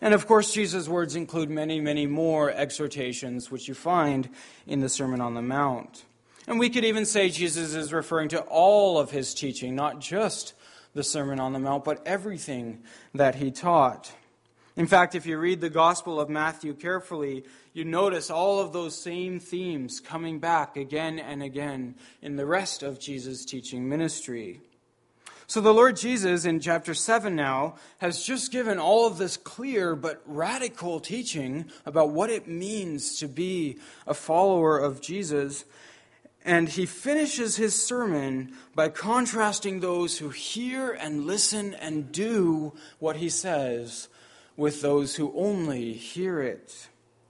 And 0.02 0.14
of 0.14 0.28
course, 0.28 0.54
Jesus' 0.54 0.88
words 0.88 1.16
include 1.16 1.50
many, 1.50 1.82
many 1.82 2.06
more 2.06 2.52
exhortations 2.52 3.50
which 3.50 3.68
you 3.68 3.74
find 3.74 4.30
in 4.68 4.82
the 4.82 4.88
Sermon 4.88 5.20
on 5.20 5.34
the 5.34 5.42
Mount. 5.42 6.06
And 6.48 6.60
we 6.60 6.70
could 6.70 6.86
even 6.86 7.06
say 7.06 7.30
Jesus 7.30 7.74
is 7.74 7.92
referring 7.92 8.30
to 8.30 8.42
all 8.42 9.00
of 9.00 9.10
his 9.10 9.34
teaching, 9.34 9.76
not 9.76 10.00
just 10.00 10.54
the 10.94 11.04
Sermon 11.04 11.40
on 11.40 11.54
the 11.54 11.60
Mount, 11.60 11.84
but 11.84 12.06
everything 12.06 12.84
that 13.16 13.36
he 13.36 13.50
taught. 13.50 14.14
In 14.78 14.86
fact, 14.86 15.16
if 15.16 15.26
you 15.26 15.40
read 15.40 15.60
the 15.60 15.72
Gospel 15.72 16.20
of 16.20 16.30
Matthew 16.30 16.76
carefully, 16.76 17.44
you 17.74 17.84
notice 17.84 18.30
all 18.30 18.60
of 18.60 18.74
those 18.74 18.96
same 18.96 19.40
themes 19.40 20.00
coming 20.00 20.38
back 20.38 20.78
again 20.78 21.18
and 21.18 21.42
again 21.42 21.96
in 22.22 22.36
the 22.36 22.46
rest 22.46 22.84
of 22.84 23.00
Jesus' 23.00 23.44
teaching 23.44 23.90
ministry. 23.90 24.62
So 25.48 25.62
the 25.62 25.74
Lord 25.74 25.98
Jesus 25.98 26.46
in 26.46 26.60
chapter 26.60 26.94
7 26.94 27.36
now 27.36 27.78
has 27.98 28.24
just 28.24 28.52
given 28.52 28.78
all 28.78 29.08
of 29.08 29.18
this 29.18 29.36
clear 29.36 29.96
but 29.96 30.22
radical 30.28 31.00
teaching 31.00 31.66
about 31.84 32.12
what 32.12 32.30
it 32.30 32.48
means 32.48 33.18
to 33.18 33.28
be 33.28 33.80
a 34.06 34.14
follower 34.14 34.78
of 34.78 35.02
Jesus. 35.02 35.66
And 36.46 36.70
he 36.70 36.86
finishes 36.86 37.56
his 37.56 37.84
sermon 37.84 38.54
by 38.76 38.90
contrasting 38.90 39.80
those 39.80 40.20
who 40.20 40.30
hear 40.30 40.92
and 40.92 41.26
listen 41.26 41.74
and 41.74 42.12
do 42.12 42.74
what 43.00 43.16
he 43.16 43.30
says 43.30 44.08
with 44.58 44.82
those 44.82 45.16
who 45.16 45.32
only 45.38 45.94
hear 45.94 46.42
it. 46.42 46.90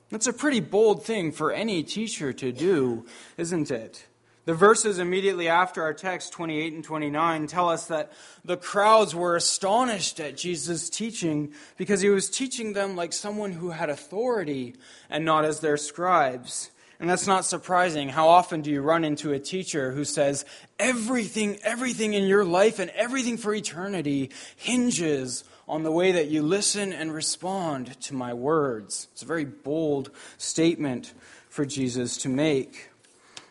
That's 0.10 0.27
a 0.27 0.34
pretty 0.34 0.62
bold 0.62 1.03
thing 1.03 1.31
for 1.34 1.51
any 1.51 1.84
teacher 1.84 2.31
to 2.34 2.51
do, 2.51 3.05
isn't 3.38 3.69
it? 3.69 4.07
The 4.46 4.53
verses 4.53 4.98
immediately 4.98 5.50
after 5.50 5.84
our 5.84 5.93
text, 5.93 6.31
28 6.31 6.72
and 6.72 6.84
29, 6.84 7.48
tell 7.48 7.67
us 7.67 7.88
that 7.88 8.13
the 8.46 8.55
crowds 8.55 9.13
were 9.13 9.36
astonished 9.36 10.22
at 10.22 10.38
Jesus' 10.38 10.89
teaching 10.89 11.51
because 11.75 12.00
he 12.00 12.10
was 12.10 12.29
teaching 12.29 12.72
them 12.72 12.96
like 12.96 13.12
someone 13.12 13.51
who 13.51 13.72
had 13.72 13.89
authority 13.89 14.75
and 15.10 15.25
not 15.25 15.43
as 15.43 15.60
their 15.60 15.75
scribes. 15.75 16.72
And 16.98 17.10
that's 17.10 17.27
not 17.27 17.43
surprising. 17.43 18.07
How 18.07 18.29
often 18.29 18.62
do 18.62 18.72
you 18.72 18.81
run 18.81 19.03
into 19.03 19.34
a 19.34 19.39
teacher 19.39 19.91
who 19.91 20.05
says, 20.05 20.46
everything, 20.79 21.60
everything 21.63 22.13
in 22.13 22.24
your 22.24 22.46
life 22.46 22.79
and 22.79 22.89
everything 22.91 23.38
for 23.38 23.53
eternity 23.53 24.31
hinges 24.55 25.43
on 25.67 25.83
the 25.83 25.91
way 25.91 26.12
that 26.13 26.27
you 26.27 26.41
listen 26.41 26.93
and 26.93 27.13
respond 27.13 28.00
to 28.01 28.15
my 28.15 28.33
words? 28.33 29.07
It's 29.12 29.21
a 29.21 29.25
very 29.25 29.45
bold 29.45 30.12
statement 30.38 31.13
for 31.50 31.65
Jesus 31.65 32.17
to 32.17 32.29
make. 32.29 32.89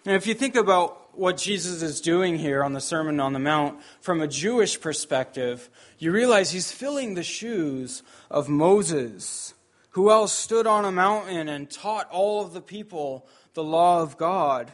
And 0.04 0.14
if 0.14 0.26
you 0.26 0.35
think 0.35 0.54
about 0.54 1.18
what 1.18 1.37
Jesus 1.37 1.82
is 1.82 2.00
doing 2.00 2.38
here 2.38 2.62
on 2.62 2.73
the 2.73 2.80
Sermon 2.80 3.20
on 3.20 3.32
the 3.32 3.38
Mount 3.38 3.80
from 4.00 4.20
a 4.20 4.28
Jewish 4.28 4.80
perspective, 4.80 5.68
you 5.99 6.12
realize 6.12 6.50
he's 6.50 6.70
filling 6.70 7.14
the 7.14 7.23
shoes 7.23 8.02
of 8.30 8.49
Moses, 8.49 9.54
who 9.90 10.11
else 10.11 10.32
stood 10.32 10.66
on 10.66 10.85
a 10.85 10.92
mountain 10.92 11.49
and 11.49 11.70
taught 11.70 12.08
all 12.11 12.44
of 12.44 12.52
the 12.52 12.61
people 12.61 13.26
the 13.54 13.64
law 13.64 14.02
of 14.02 14.18
God. 14.18 14.73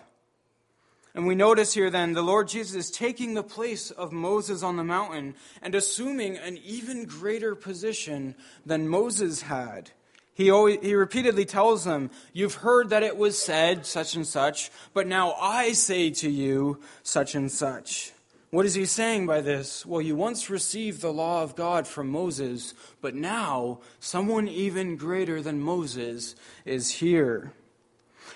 And 1.15 1.27
we 1.27 1.35
notice 1.35 1.75
here 1.75 1.91
then 1.91 2.15
the 2.15 2.23
Lord 2.23 2.49
Jesus 2.49 2.75
is 2.75 2.91
taking 2.91 3.35
the 3.35 3.43
place 3.43 3.91
of 3.91 4.13
Moses 4.13 4.63
on 4.63 4.77
the 4.77 4.85
mountain 4.85 5.35
and 5.61 5.75
assuming 5.75 6.39
an 6.39 6.59
even 6.65 7.05
greater 7.05 7.55
position 7.55 8.35
than 8.65 8.89
Moses 8.89 9.43
had. 9.43 9.91
He, 10.35 10.51
always, 10.51 10.79
he 10.81 10.95
repeatedly 10.95 11.45
tells 11.45 11.85
them, 11.85 12.11
You've 12.33 12.55
heard 12.55 12.89
that 12.89 13.03
it 13.03 13.19
was 13.19 13.39
said 13.39 13.85
such 13.85 14.17
and 14.17 14.27
such, 14.27 14.71
but 14.95 15.07
now 15.07 15.33
I 15.33 15.73
say 15.73 16.11
to 16.11 16.31
you 16.31 16.81
such 17.03 17.35
and 17.35 17.51
such. 17.51 18.13
What 18.51 18.67
is 18.67 18.75
he 18.75 18.87
saying 18.87 19.27
by 19.27 19.41
this? 19.41 19.85
Well, 19.85 20.01
you 20.01 20.17
once 20.17 20.51
received 20.51 21.01
the 21.01 21.13
law 21.13 21.43
of 21.43 21.57
God 21.57 21.87
from 21.87 22.09
Moses, 22.09 22.75
but 23.01 23.15
now 23.15 23.81
someone 23.99 24.49
even 24.49 24.97
greater 24.97 25.43
than 25.43 25.61
Moses 25.61 26.35
is 26.65 26.91
here. 26.91 27.53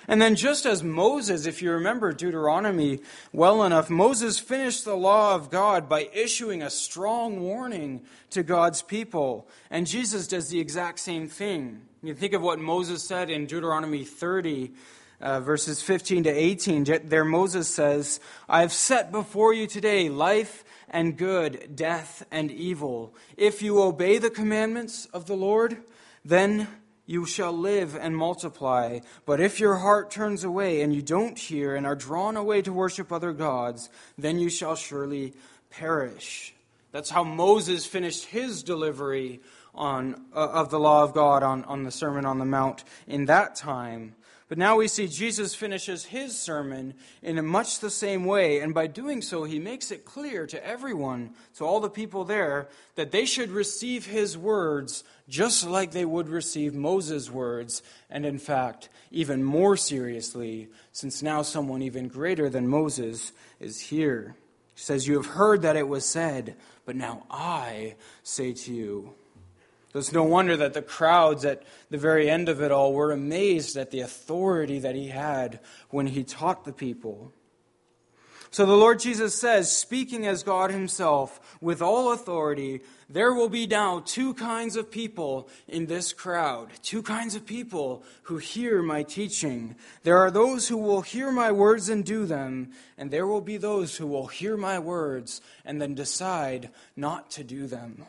And 0.08 0.22
then, 0.22 0.36
just 0.36 0.66
as 0.66 0.84
Moses, 0.84 1.46
if 1.46 1.62
you 1.62 1.72
remember 1.72 2.12
Deuteronomy 2.12 3.00
well 3.32 3.64
enough, 3.64 3.90
Moses 3.90 4.38
finished 4.38 4.84
the 4.84 4.96
law 4.96 5.34
of 5.34 5.50
God 5.50 5.88
by 5.88 6.08
issuing 6.12 6.62
a 6.62 6.70
strong 6.70 7.40
warning 7.40 8.02
to 8.30 8.42
God's 8.42 8.82
people. 8.82 9.48
And 9.70 9.86
Jesus 9.86 10.28
does 10.28 10.48
the 10.48 10.60
exact 10.60 11.00
same 11.00 11.28
thing. 11.28 11.82
You 12.02 12.14
think 12.14 12.34
of 12.34 12.42
what 12.42 12.60
Moses 12.60 13.02
said 13.02 13.30
in 13.30 13.46
Deuteronomy 13.46 14.04
30, 14.04 14.72
uh, 15.20 15.40
verses 15.40 15.82
15 15.82 16.24
to 16.24 16.30
18. 16.30 16.84
There, 17.04 17.24
Moses 17.24 17.68
says, 17.68 18.20
I 18.48 18.60
have 18.60 18.72
set 18.72 19.10
before 19.10 19.52
you 19.54 19.66
today 19.66 20.08
life 20.08 20.62
and 20.88 21.16
good, 21.16 21.74
death 21.74 22.24
and 22.30 22.50
evil. 22.52 23.14
If 23.36 23.60
you 23.60 23.82
obey 23.82 24.18
the 24.18 24.30
commandments 24.30 25.06
of 25.06 25.26
the 25.26 25.34
Lord, 25.34 25.78
then 26.24 26.68
you 27.06 27.24
shall 27.24 27.52
live 27.52 27.96
and 27.96 28.16
multiply. 28.16 28.98
But 29.24 29.40
if 29.40 29.60
your 29.60 29.76
heart 29.76 30.10
turns 30.10 30.44
away 30.44 30.82
and 30.82 30.94
you 30.94 31.02
don't 31.02 31.38
hear 31.38 31.74
and 31.74 31.86
are 31.86 31.94
drawn 31.94 32.36
away 32.36 32.62
to 32.62 32.72
worship 32.72 33.12
other 33.12 33.32
gods, 33.32 33.88
then 34.18 34.38
you 34.38 34.50
shall 34.50 34.74
surely 34.74 35.34
perish. 35.70 36.54
That's 36.92 37.10
how 37.10 37.24
Moses 37.24 37.86
finished 37.86 38.26
his 38.26 38.62
delivery 38.62 39.40
on, 39.74 40.24
uh, 40.34 40.48
of 40.48 40.70
the 40.70 40.80
law 40.80 41.04
of 41.04 41.12
God 41.12 41.42
on, 41.42 41.64
on 41.64 41.84
the 41.84 41.90
Sermon 41.90 42.24
on 42.24 42.38
the 42.38 42.44
Mount 42.44 42.84
in 43.06 43.26
that 43.26 43.54
time. 43.54 44.14
But 44.48 44.58
now 44.58 44.76
we 44.76 44.86
see 44.86 45.08
Jesus 45.08 45.56
finishes 45.56 46.04
his 46.04 46.38
sermon 46.38 46.94
in 47.20 47.44
much 47.44 47.80
the 47.80 47.90
same 47.90 48.24
way, 48.24 48.60
and 48.60 48.72
by 48.72 48.86
doing 48.86 49.20
so, 49.20 49.42
he 49.42 49.58
makes 49.58 49.90
it 49.90 50.04
clear 50.04 50.46
to 50.46 50.64
everyone, 50.64 51.30
to 51.56 51.64
all 51.64 51.80
the 51.80 51.90
people 51.90 52.24
there, 52.24 52.68
that 52.94 53.10
they 53.10 53.24
should 53.24 53.50
receive 53.50 54.06
his 54.06 54.38
words 54.38 55.02
just 55.28 55.66
like 55.66 55.90
they 55.90 56.04
would 56.04 56.28
receive 56.28 56.74
Moses' 56.74 57.28
words, 57.28 57.82
and 58.08 58.24
in 58.24 58.38
fact, 58.38 58.88
even 59.10 59.42
more 59.42 59.76
seriously, 59.76 60.68
since 60.92 61.22
now 61.22 61.42
someone 61.42 61.82
even 61.82 62.06
greater 62.06 62.48
than 62.48 62.68
Moses 62.68 63.32
is 63.58 63.80
here. 63.80 64.36
He 64.76 64.80
says, 64.80 65.08
You 65.08 65.16
have 65.16 65.26
heard 65.26 65.62
that 65.62 65.74
it 65.74 65.88
was 65.88 66.04
said, 66.04 66.54
but 66.84 66.94
now 66.94 67.24
I 67.28 67.96
say 68.22 68.52
to 68.52 68.72
you. 68.72 69.14
It's 69.96 70.12
no 70.12 70.24
wonder 70.24 70.56
that 70.56 70.74
the 70.74 70.82
crowds 70.82 71.44
at 71.44 71.62
the 71.90 71.98
very 71.98 72.28
end 72.28 72.48
of 72.48 72.60
it 72.60 72.70
all 72.70 72.92
were 72.92 73.12
amazed 73.12 73.76
at 73.76 73.90
the 73.90 74.00
authority 74.00 74.78
that 74.78 74.94
he 74.94 75.08
had 75.08 75.60
when 75.90 76.06
he 76.06 76.24
taught 76.24 76.64
the 76.64 76.72
people. 76.72 77.32
So 78.50 78.64
the 78.64 78.76
Lord 78.76 79.00
Jesus 79.00 79.34
says, 79.34 79.70
speaking 79.70 80.26
as 80.26 80.42
God 80.42 80.70
Himself, 80.70 81.58
with 81.60 81.82
all 81.82 82.12
authority, 82.12 82.80
there 83.06 83.34
will 83.34 83.50
be 83.50 83.66
now 83.66 84.02
two 84.04 84.34
kinds 84.34 84.76
of 84.76 84.90
people 84.90 85.48
in 85.68 85.86
this 85.86 86.12
crowd, 86.12 86.70
two 86.82 87.02
kinds 87.02 87.34
of 87.34 87.44
people 87.44 88.02
who 88.22 88.38
hear 88.38 88.82
my 88.82 89.02
teaching. 89.02 89.76
There 90.04 90.16
are 90.18 90.30
those 90.30 90.68
who 90.68 90.78
will 90.78 91.02
hear 91.02 91.30
my 91.30 91.52
words 91.52 91.88
and 91.88 92.04
do 92.04 92.24
them, 92.24 92.70
and 92.96 93.10
there 93.10 93.26
will 93.26 93.42
be 93.42 93.58
those 93.58 93.96
who 93.96 94.06
will 94.06 94.28
hear 94.28 94.56
my 94.56 94.78
words 94.78 95.42
and 95.64 95.78
then 95.78 95.94
decide 95.94 96.70
not 96.96 97.30
to 97.32 97.44
do 97.44 97.66
them. 97.66 98.06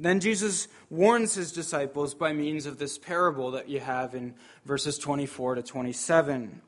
Then 0.00 0.20
Jesus 0.20 0.68
warns 0.88 1.34
his 1.34 1.52
disciples 1.52 2.14
by 2.14 2.32
means 2.32 2.66
of 2.66 2.78
this 2.78 2.98
parable 2.98 3.50
that 3.52 3.68
you 3.68 3.80
have 3.80 4.14
in 4.14 4.34
verses 4.64 4.98
24 4.98 5.56
to 5.56 5.62
27. 5.62 6.62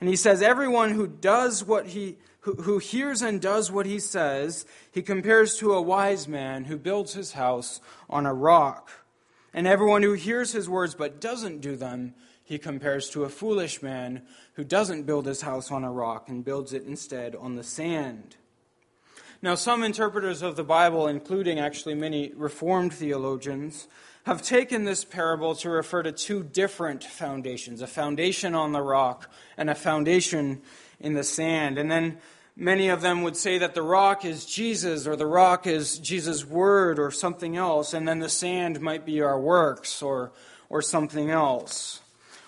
And 0.00 0.08
he 0.08 0.16
says, 0.16 0.40
Everyone 0.40 0.92
who 0.92 1.06
does 1.06 1.64
what 1.64 1.88
he 1.88 2.16
who, 2.40 2.54
who 2.54 2.78
hears 2.78 3.22
and 3.22 3.40
does 3.40 3.72
what 3.72 3.86
he 3.86 3.98
says, 3.98 4.66
he 4.92 5.00
compares 5.00 5.56
to 5.56 5.72
a 5.72 5.80
wise 5.80 6.28
man 6.28 6.64
who 6.64 6.76
builds 6.76 7.14
his 7.14 7.32
house 7.32 7.80
on 8.08 8.26
a 8.26 8.34
rock. 8.34 8.90
And 9.54 9.66
everyone 9.66 10.02
who 10.02 10.12
hears 10.12 10.52
his 10.52 10.68
words 10.68 10.94
but 10.94 11.20
doesn't 11.20 11.62
do 11.62 11.74
them, 11.74 12.14
he 12.44 12.58
compares 12.58 13.08
to 13.10 13.24
a 13.24 13.30
foolish 13.30 13.82
man 13.82 14.22
who 14.54 14.64
doesn't 14.64 15.04
build 15.04 15.24
his 15.24 15.40
house 15.40 15.70
on 15.70 15.84
a 15.84 15.90
rock 15.92 16.28
and 16.28 16.44
builds 16.44 16.74
it 16.74 16.84
instead 16.84 17.34
on 17.34 17.56
the 17.56 17.64
sand. 17.64 18.36
Now, 19.44 19.56
some 19.56 19.84
interpreters 19.84 20.40
of 20.40 20.56
the 20.56 20.64
Bible, 20.64 21.06
including 21.06 21.58
actually 21.58 21.94
many 21.94 22.32
Reformed 22.34 22.94
theologians, 22.94 23.88
have 24.24 24.40
taken 24.40 24.86
this 24.86 25.04
parable 25.04 25.54
to 25.56 25.68
refer 25.68 26.02
to 26.02 26.12
two 26.12 26.42
different 26.42 27.04
foundations 27.04 27.82
a 27.82 27.86
foundation 27.86 28.54
on 28.54 28.72
the 28.72 28.80
rock 28.80 29.30
and 29.58 29.68
a 29.68 29.74
foundation 29.74 30.62
in 30.98 31.12
the 31.12 31.22
sand. 31.22 31.76
And 31.76 31.90
then 31.90 32.16
many 32.56 32.88
of 32.88 33.02
them 33.02 33.20
would 33.20 33.36
say 33.36 33.58
that 33.58 33.74
the 33.74 33.82
rock 33.82 34.24
is 34.24 34.46
Jesus 34.46 35.06
or 35.06 35.14
the 35.14 35.26
rock 35.26 35.66
is 35.66 35.98
Jesus' 35.98 36.46
word 36.46 36.98
or 36.98 37.10
something 37.10 37.54
else, 37.54 37.92
and 37.92 38.08
then 38.08 38.20
the 38.20 38.30
sand 38.30 38.80
might 38.80 39.04
be 39.04 39.20
our 39.20 39.38
works 39.38 40.00
or, 40.00 40.32
or 40.70 40.80
something 40.80 41.28
else. 41.28 42.00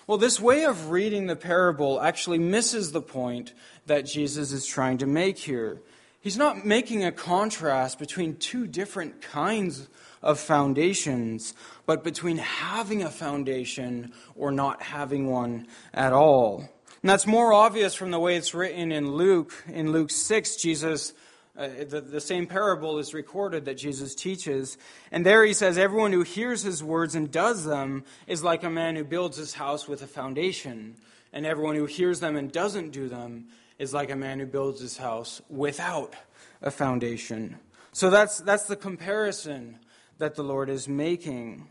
Well, 0.07 0.17
this 0.17 0.39
way 0.39 0.65
of 0.65 0.89
reading 0.89 1.27
the 1.27 1.35
parable 1.35 2.01
actually 2.01 2.39
misses 2.39 2.91
the 2.91 3.03
point 3.03 3.53
that 3.85 4.07
Jesus 4.07 4.51
is 4.51 4.65
trying 4.65 4.97
to 4.97 5.05
make 5.05 5.37
here. 5.37 5.79
He's 6.27 6.35
not 6.35 6.65
making 6.65 7.05
a 7.05 7.13
contrast 7.13 7.99
between 7.99 8.35
two 8.35 8.67
different 8.67 9.21
kinds 9.21 9.87
of 10.21 10.41
foundations, 10.41 11.53
but 11.85 12.03
between 12.03 12.35
having 12.35 13.01
a 13.01 13.09
foundation 13.09 14.11
or 14.35 14.51
not 14.51 14.81
having 14.81 15.31
one 15.31 15.67
at 15.93 16.11
all. 16.11 16.69
And 17.01 17.09
that's 17.09 17.25
more 17.25 17.53
obvious 17.53 17.95
from 17.95 18.11
the 18.11 18.19
way 18.19 18.35
it's 18.35 18.53
written 18.53 18.91
in 18.91 19.09
Luke. 19.09 19.53
In 19.69 19.93
Luke 19.93 20.11
6, 20.11 20.57
Jesus, 20.57 21.13
uh, 21.57 21.69
the, 21.87 22.01
the 22.01 22.19
same 22.19 22.45
parable 22.45 22.99
is 22.99 23.13
recorded 23.13 23.63
that 23.63 23.77
Jesus 23.77 24.13
teaches. 24.13 24.77
And 25.13 25.25
there 25.25 25.45
he 25.45 25.53
says, 25.53 25.77
Everyone 25.77 26.11
who 26.11 26.23
hears 26.23 26.61
his 26.61 26.83
words 26.83 27.15
and 27.15 27.31
does 27.31 27.63
them 27.63 28.03
is 28.27 28.43
like 28.43 28.63
a 28.63 28.69
man 28.69 28.97
who 28.97 29.05
builds 29.05 29.37
his 29.37 29.53
house 29.53 29.87
with 29.87 30.01
a 30.01 30.07
foundation. 30.07 30.97
And 31.31 31.45
everyone 31.45 31.75
who 31.77 31.85
hears 31.85 32.19
them 32.19 32.35
and 32.35 32.51
doesn't 32.51 32.91
do 32.91 33.07
them 33.07 33.47
is 33.79 33.93
like 33.93 34.09
a 34.09 34.15
man 34.15 34.39
who 34.39 34.45
builds 34.45 34.81
his 34.81 34.97
house 34.97 35.41
without 35.49 36.13
a 36.61 36.71
foundation. 36.71 37.57
So 37.91 38.09
that's, 38.09 38.39
that's 38.39 38.65
the 38.65 38.75
comparison 38.75 39.79
that 40.17 40.35
the 40.35 40.43
Lord 40.43 40.69
is 40.69 40.87
making. 40.87 41.69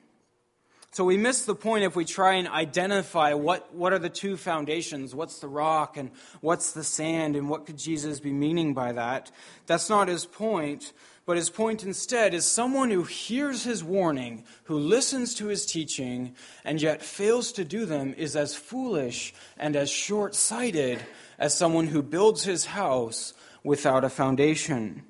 So 0.93 1.05
we 1.05 1.19
miss 1.19 1.45
the 1.45 1.55
point 1.55 1.85
if 1.85 1.95
we 1.95 2.07
try 2.07 2.35
and 2.37 2.49
identify 2.49 3.35
what, 3.35 3.75
what 3.75 3.93
are 3.93 3.99
the 3.99 4.09
two 4.09 4.37
foundations, 4.37 5.15
what's 5.15 5.41
the 5.41 5.49
rock 5.49 5.99
and 5.99 6.11
what's 6.41 6.73
the 6.73 6.85
sand, 6.85 7.37
and 7.37 7.51
what 7.51 7.67
could 7.67 7.77
Jesus 7.77 8.19
be 8.19 8.33
meaning 8.33 8.73
by 8.73 8.93
that. 8.93 9.31
That's 9.67 9.91
not 9.91 10.09
his 10.09 10.25
point. 10.25 10.93
But 11.27 11.37
his 11.37 11.51
point 11.51 11.83
instead 11.83 12.35
is 12.35 12.47
someone 12.47 12.93
who 12.93 13.03
hears 13.03 13.65
his 13.65 13.83
warning, 13.83 14.45
who 14.65 14.79
listens 14.79 15.35
to 15.35 15.49
his 15.49 15.67
teaching, 15.67 16.37
and 16.65 16.81
yet 16.81 17.03
fails 17.03 17.51
to 17.53 17.65
do 17.65 17.85
them 17.85 18.15
is 18.17 18.37
as 18.37 18.55
foolish 18.55 19.35
and 19.59 19.75
as 19.75 19.91
short 19.91 20.37
sighted 20.37 21.01
as 21.37 21.53
someone 21.53 21.89
who 21.89 22.01
builds 22.01 22.45
his 22.45 22.67
house 22.67 23.35
without 23.65 24.05
a 24.05 24.09
foundation. 24.09 25.03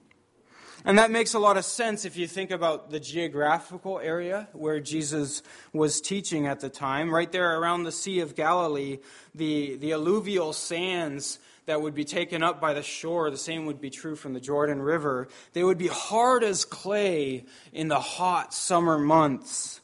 And 0.87 0.99
that 0.99 1.11
makes 1.11 1.35
a 1.35 1.39
lot 1.39 1.59
of 1.59 1.65
sense 1.65 2.05
if 2.05 2.17
you 2.17 2.27
think 2.27 2.51
about 2.51 2.91
the 2.91 3.01
geographical 3.01 3.99
area 3.99 4.49
where 4.53 4.81
Jesus 4.81 5.43
was 5.73 6.01
teaching 6.01 6.47
at 6.47 6.61
the 6.61 6.71
time. 6.71 7.13
Right 7.13 7.31
there 7.31 7.61
around 7.61 7.83
the 7.83 7.93
Sea 7.93 8.21
of 8.21 8.37
Galilee, 8.37 9.01
the, 9.35 9.77
the 9.77 9.93
alluvial 9.93 10.53
sands 10.55 11.41
that 11.67 11.83
would 11.83 11.95
be 11.95 12.05
taken 12.05 12.43
up 12.43 12.61
by 12.61 12.75
the 12.75 12.83
shore, 12.83 13.31
the 13.31 13.37
same 13.37 13.67
would 13.67 13.81
be 13.81 13.91
true 13.91 14.17
from 14.17 14.33
the 14.33 14.41
Jordan 14.41 14.81
River. 14.81 15.29
They 15.53 15.65
would 15.65 15.79
be 15.79 15.89
hard 15.89 16.45
as 16.45 16.65
clay 16.65 17.45
in 17.73 17.89
the 17.89 18.01
hot 18.01 18.55
summer 18.55 18.99
months. 18.99 19.81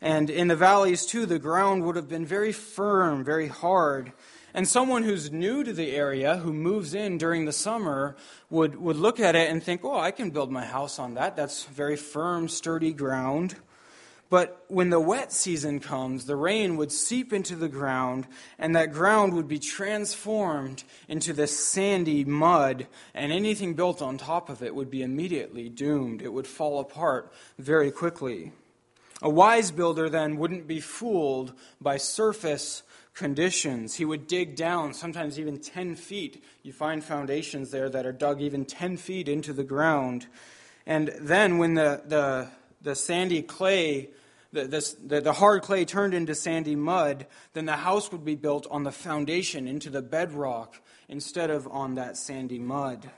And 0.00 0.28
in 0.28 0.48
the 0.48 0.56
valleys, 0.56 1.06
too, 1.06 1.26
the 1.26 1.38
ground 1.38 1.84
would 1.84 1.96
have 1.96 2.08
been 2.08 2.26
very 2.26 2.52
firm, 2.52 3.22
very 3.24 3.48
hard. 3.48 4.12
And 4.52 4.66
someone 4.66 5.04
who's 5.04 5.30
new 5.30 5.62
to 5.62 5.72
the 5.72 5.92
area, 5.92 6.38
who 6.38 6.52
moves 6.52 6.94
in 6.94 7.18
during 7.18 7.44
the 7.44 7.52
summer, 7.52 8.16
would, 8.48 8.74
would 8.76 8.96
look 8.96 9.20
at 9.20 9.36
it 9.36 9.50
and 9.50 9.62
think, 9.62 9.84
oh, 9.84 9.98
I 9.98 10.10
can 10.10 10.30
build 10.30 10.50
my 10.50 10.64
house 10.64 10.98
on 10.98 11.14
that. 11.14 11.36
That's 11.36 11.64
very 11.66 11.96
firm, 11.96 12.48
sturdy 12.48 12.92
ground. 12.92 13.54
But 14.30 14.64
when 14.68 14.90
the 14.90 15.00
wet 15.00 15.32
season 15.32 15.80
comes, 15.80 16.24
the 16.24 16.36
rain 16.36 16.76
would 16.76 16.92
seep 16.92 17.32
into 17.32 17.56
the 17.56 17.68
ground, 17.68 18.28
and 18.60 18.76
that 18.76 18.92
ground 18.92 19.34
would 19.34 19.48
be 19.48 19.58
transformed 19.58 20.84
into 21.08 21.32
this 21.32 21.58
sandy 21.58 22.24
mud, 22.24 22.86
and 23.12 23.32
anything 23.32 23.74
built 23.74 24.00
on 24.00 24.18
top 24.18 24.48
of 24.48 24.62
it 24.62 24.72
would 24.72 24.88
be 24.88 25.02
immediately 25.02 25.68
doomed. 25.68 26.22
It 26.22 26.32
would 26.32 26.46
fall 26.46 26.78
apart 26.78 27.32
very 27.58 27.90
quickly. 27.90 28.52
A 29.20 29.28
wise 29.28 29.72
builder 29.72 30.08
then 30.08 30.36
wouldn't 30.36 30.68
be 30.68 30.80
fooled 30.80 31.52
by 31.80 31.96
surface 31.96 32.84
conditions. 33.14 33.96
He 33.96 34.04
would 34.04 34.28
dig 34.28 34.54
down, 34.54 34.94
sometimes 34.94 35.40
even 35.40 35.58
10 35.58 35.96
feet. 35.96 36.42
You 36.62 36.72
find 36.72 37.02
foundations 37.02 37.72
there 37.72 37.90
that 37.90 38.06
are 38.06 38.12
dug 38.12 38.40
even 38.40 38.64
10 38.64 38.96
feet 38.96 39.28
into 39.28 39.52
the 39.52 39.64
ground. 39.64 40.28
And 40.86 41.08
then 41.20 41.58
when 41.58 41.74
the, 41.74 42.02
the, 42.06 42.48
the 42.80 42.94
sandy 42.94 43.42
clay 43.42 44.10
the, 44.52 44.96
the, 45.06 45.20
the 45.20 45.32
hard 45.32 45.62
clay 45.62 45.84
turned 45.84 46.14
into 46.14 46.34
sandy 46.34 46.74
mud, 46.74 47.26
then 47.52 47.66
the 47.66 47.76
house 47.76 48.10
would 48.10 48.24
be 48.24 48.34
built 48.34 48.66
on 48.70 48.82
the 48.82 48.92
foundation, 48.92 49.68
into 49.68 49.90
the 49.90 50.02
bedrock, 50.02 50.80
instead 51.08 51.50
of 51.50 51.68
on 51.68 51.94
that 51.94 52.16
sandy 52.16 52.58
mud. 52.58 53.10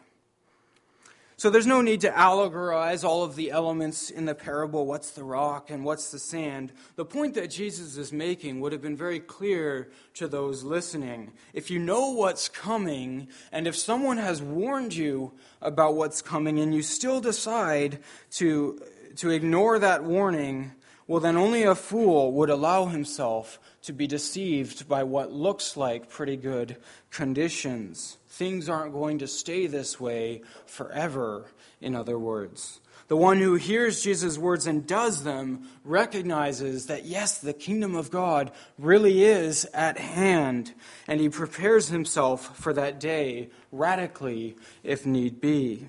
So 1.42 1.50
there's 1.50 1.66
no 1.66 1.82
need 1.82 2.02
to 2.02 2.10
allegorize 2.10 3.02
all 3.02 3.24
of 3.24 3.34
the 3.34 3.50
elements 3.50 4.10
in 4.10 4.26
the 4.26 4.34
parable 4.34 4.86
what's 4.86 5.10
the 5.10 5.24
rock 5.24 5.70
and 5.70 5.84
what's 5.84 6.12
the 6.12 6.20
sand. 6.20 6.72
The 6.94 7.04
point 7.04 7.34
that 7.34 7.50
Jesus 7.50 7.96
is 7.96 8.12
making 8.12 8.60
would 8.60 8.70
have 8.70 8.80
been 8.80 8.96
very 8.96 9.18
clear 9.18 9.90
to 10.14 10.28
those 10.28 10.62
listening. 10.62 11.32
If 11.52 11.68
you 11.68 11.80
know 11.80 12.10
what's 12.10 12.48
coming, 12.48 13.26
and 13.50 13.66
if 13.66 13.74
someone 13.74 14.18
has 14.18 14.40
warned 14.40 14.94
you 14.94 15.32
about 15.60 15.96
what's 15.96 16.22
coming, 16.22 16.60
and 16.60 16.72
you 16.72 16.82
still 16.82 17.20
decide 17.20 17.98
to, 18.32 18.80
to 19.16 19.30
ignore 19.30 19.80
that 19.80 20.04
warning, 20.04 20.70
well, 21.06 21.20
then 21.20 21.36
only 21.36 21.64
a 21.64 21.74
fool 21.74 22.32
would 22.32 22.50
allow 22.50 22.86
himself 22.86 23.58
to 23.82 23.92
be 23.92 24.06
deceived 24.06 24.88
by 24.88 25.02
what 25.02 25.32
looks 25.32 25.76
like 25.76 26.08
pretty 26.08 26.36
good 26.36 26.76
conditions. 27.10 28.18
Things 28.28 28.68
aren't 28.68 28.92
going 28.92 29.18
to 29.18 29.26
stay 29.26 29.66
this 29.66 30.00
way 30.00 30.42
forever, 30.66 31.46
in 31.80 31.94
other 31.94 32.18
words. 32.18 32.80
The 33.08 33.16
one 33.16 33.40
who 33.40 33.56
hears 33.56 34.02
Jesus' 34.02 34.38
words 34.38 34.66
and 34.66 34.86
does 34.86 35.22
them 35.22 35.68
recognizes 35.84 36.86
that, 36.86 37.04
yes, 37.04 37.38
the 37.38 37.52
kingdom 37.52 37.94
of 37.94 38.10
God 38.10 38.52
really 38.78 39.24
is 39.24 39.66
at 39.74 39.98
hand, 39.98 40.72
and 41.06 41.20
he 41.20 41.28
prepares 41.28 41.88
himself 41.88 42.56
for 42.56 42.72
that 42.72 43.00
day 43.00 43.50
radically 43.70 44.56
if 44.82 45.04
need 45.04 45.40
be. 45.40 45.88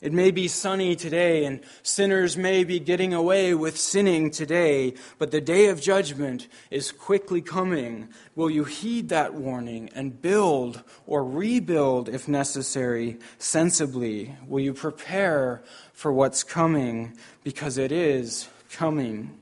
It 0.00 0.12
may 0.12 0.30
be 0.30 0.46
sunny 0.46 0.94
today, 0.94 1.44
and 1.44 1.60
sinners 1.82 2.36
may 2.36 2.62
be 2.62 2.78
getting 2.78 3.12
away 3.12 3.52
with 3.52 3.76
sinning 3.76 4.30
today, 4.30 4.94
but 5.18 5.32
the 5.32 5.40
day 5.40 5.66
of 5.66 5.80
judgment 5.80 6.46
is 6.70 6.92
quickly 6.92 7.40
coming. 7.40 8.08
Will 8.36 8.48
you 8.48 8.62
heed 8.62 9.08
that 9.08 9.34
warning 9.34 9.90
and 9.96 10.22
build 10.22 10.84
or 11.04 11.24
rebuild, 11.24 12.08
if 12.08 12.28
necessary, 12.28 13.18
sensibly? 13.38 14.36
Will 14.46 14.60
you 14.60 14.72
prepare 14.72 15.64
for 15.92 16.12
what's 16.12 16.44
coming? 16.44 17.16
Because 17.42 17.76
it 17.76 17.90
is 17.90 18.48
coming. 18.70 19.36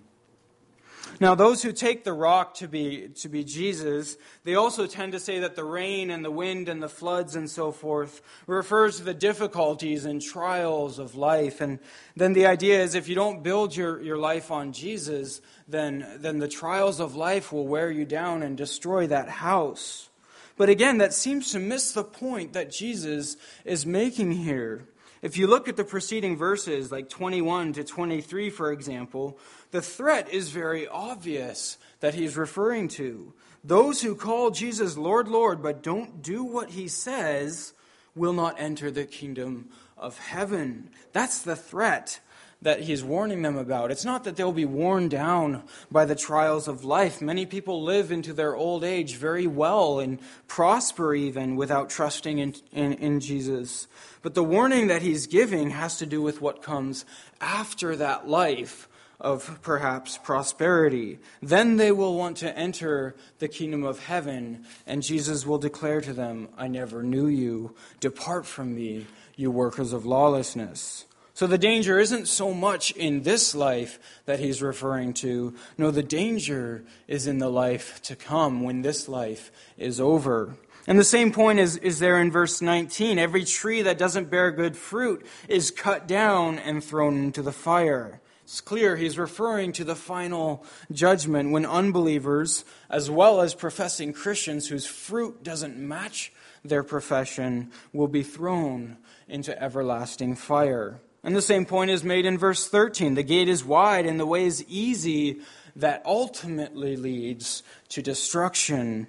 Now, 1.18 1.34
those 1.34 1.62
who 1.62 1.72
take 1.72 2.04
the 2.04 2.12
rock 2.12 2.54
to 2.54 2.68
be, 2.68 3.08
to 3.16 3.28
be 3.28 3.42
Jesus, 3.42 4.18
they 4.44 4.54
also 4.54 4.86
tend 4.86 5.12
to 5.12 5.20
say 5.20 5.38
that 5.38 5.56
the 5.56 5.64
rain 5.64 6.10
and 6.10 6.24
the 6.24 6.30
wind 6.30 6.68
and 6.68 6.82
the 6.82 6.88
floods 6.88 7.36
and 7.36 7.48
so 7.48 7.72
forth 7.72 8.20
refers 8.46 8.98
to 8.98 9.04
the 9.04 9.14
difficulties 9.14 10.04
and 10.04 10.20
trials 10.20 10.98
of 10.98 11.14
life. 11.14 11.62
And 11.62 11.78
then 12.16 12.34
the 12.34 12.46
idea 12.46 12.82
is 12.82 12.94
if 12.94 13.08
you 13.08 13.14
don't 13.14 13.42
build 13.42 13.74
your, 13.74 14.00
your 14.02 14.18
life 14.18 14.50
on 14.50 14.72
Jesus, 14.72 15.40
then, 15.66 16.06
then 16.18 16.38
the 16.38 16.48
trials 16.48 17.00
of 17.00 17.16
life 17.16 17.50
will 17.50 17.66
wear 17.66 17.90
you 17.90 18.04
down 18.04 18.42
and 18.42 18.56
destroy 18.56 19.06
that 19.06 19.28
house. 19.28 20.10
But 20.58 20.68
again, 20.68 20.98
that 20.98 21.14
seems 21.14 21.52
to 21.52 21.58
miss 21.58 21.92
the 21.92 22.04
point 22.04 22.52
that 22.52 22.70
Jesus 22.70 23.36
is 23.64 23.86
making 23.86 24.32
here. 24.32 24.86
If 25.26 25.36
you 25.36 25.48
look 25.48 25.66
at 25.66 25.74
the 25.74 25.82
preceding 25.82 26.36
verses, 26.36 26.92
like 26.92 27.08
21 27.08 27.72
to 27.72 27.82
23, 27.82 28.48
for 28.48 28.70
example, 28.70 29.40
the 29.72 29.82
threat 29.82 30.28
is 30.28 30.50
very 30.50 30.86
obvious 30.86 31.78
that 31.98 32.14
he's 32.14 32.36
referring 32.36 32.86
to. 32.90 33.34
Those 33.64 34.02
who 34.02 34.14
call 34.14 34.52
Jesus 34.52 34.96
Lord, 34.96 35.26
Lord, 35.26 35.64
but 35.64 35.82
don't 35.82 36.22
do 36.22 36.44
what 36.44 36.70
he 36.70 36.86
says, 36.86 37.72
will 38.14 38.34
not 38.34 38.60
enter 38.60 38.88
the 38.88 39.04
kingdom 39.04 39.70
of 39.98 40.16
heaven. 40.16 40.90
That's 41.12 41.42
the 41.42 41.56
threat 41.56 42.20
that 42.62 42.80
he's 42.80 43.04
warning 43.04 43.42
them 43.42 43.56
about. 43.56 43.90
It's 43.90 44.04
not 44.04 44.24
that 44.24 44.36
they'll 44.36 44.52
be 44.52 44.64
worn 44.64 45.08
down 45.08 45.62
by 45.90 46.04
the 46.04 46.14
trials 46.14 46.68
of 46.68 46.84
life. 46.84 47.20
Many 47.20 47.46
people 47.46 47.82
live 47.82 48.10
into 48.10 48.32
their 48.32 48.56
old 48.56 48.82
age 48.82 49.16
very 49.16 49.46
well 49.46 50.00
and 50.00 50.18
prosper 50.48 51.14
even 51.14 51.56
without 51.56 51.90
trusting 51.90 52.38
in, 52.38 52.54
in, 52.72 52.94
in, 52.94 53.20
Jesus. 53.20 53.88
But 54.22 54.34
the 54.34 54.42
warning 54.44 54.86
that 54.86 55.02
he's 55.02 55.26
giving 55.26 55.70
has 55.70 55.98
to 55.98 56.06
do 56.06 56.22
with 56.22 56.40
what 56.40 56.62
comes 56.62 57.04
after 57.40 57.94
that 57.96 58.26
life 58.26 58.88
of 59.20 59.60
perhaps 59.62 60.18
prosperity. 60.18 61.18
Then 61.42 61.76
they 61.76 61.92
will 61.92 62.16
want 62.16 62.38
to 62.38 62.56
enter 62.56 63.14
the 63.38 63.48
kingdom 63.48 63.84
of 63.84 64.04
heaven, 64.04 64.64
and 64.86 65.02
Jesus 65.02 65.46
will 65.46 65.58
declare 65.58 66.00
to 66.00 66.12
them, 66.12 66.48
I 66.56 66.68
never 66.68 67.02
knew 67.02 67.26
you. 67.26 67.74
Depart 68.00 68.46
from 68.46 68.74
me, 68.74 69.06
you 69.34 69.50
workers 69.50 69.92
of 69.92 70.04
lawlessness. 70.04 71.06
So 71.36 71.46
the 71.46 71.58
danger 71.58 71.98
isn't 71.98 72.28
so 72.28 72.54
much 72.54 72.92
in 72.92 73.22
this 73.22 73.54
life 73.54 73.98
that 74.24 74.40
he's 74.40 74.62
referring 74.62 75.12
to. 75.20 75.52
No, 75.76 75.90
the 75.90 76.02
danger 76.02 76.82
is 77.08 77.26
in 77.26 77.36
the 77.40 77.50
life 77.50 78.00
to 78.04 78.16
come 78.16 78.62
when 78.62 78.80
this 78.80 79.06
life 79.06 79.52
is 79.76 80.00
over. 80.00 80.56
And 80.86 80.98
the 80.98 81.04
same 81.04 81.32
point 81.32 81.58
is, 81.58 81.76
is 81.76 81.98
there 81.98 82.18
in 82.18 82.30
verse 82.30 82.62
19. 82.62 83.18
Every 83.18 83.44
tree 83.44 83.82
that 83.82 83.98
doesn't 83.98 84.30
bear 84.30 84.50
good 84.50 84.78
fruit 84.78 85.26
is 85.46 85.70
cut 85.70 86.08
down 86.08 86.58
and 86.58 86.82
thrown 86.82 87.18
into 87.18 87.42
the 87.42 87.52
fire. 87.52 88.22
It's 88.44 88.62
clear 88.62 88.96
he's 88.96 89.18
referring 89.18 89.72
to 89.72 89.84
the 89.84 89.94
final 89.94 90.64
judgment 90.90 91.50
when 91.50 91.66
unbelievers, 91.66 92.64
as 92.88 93.10
well 93.10 93.42
as 93.42 93.54
professing 93.54 94.14
Christians 94.14 94.68
whose 94.68 94.86
fruit 94.86 95.42
doesn't 95.42 95.76
match 95.76 96.32
their 96.64 96.82
profession, 96.82 97.72
will 97.92 98.08
be 98.08 98.22
thrown 98.22 98.96
into 99.28 99.62
everlasting 99.62 100.34
fire. 100.34 101.02
And 101.26 101.34
the 101.34 101.42
same 101.42 101.66
point 101.66 101.90
is 101.90 102.04
made 102.04 102.24
in 102.24 102.38
verse 102.38 102.68
13. 102.68 103.14
The 103.14 103.24
gate 103.24 103.48
is 103.48 103.64
wide 103.64 104.06
and 104.06 104.18
the 104.18 104.24
way 104.24 104.44
is 104.44 104.64
easy 104.68 105.40
that 105.74 106.00
ultimately 106.06 106.96
leads 106.96 107.64
to 107.88 108.00
destruction, 108.00 109.08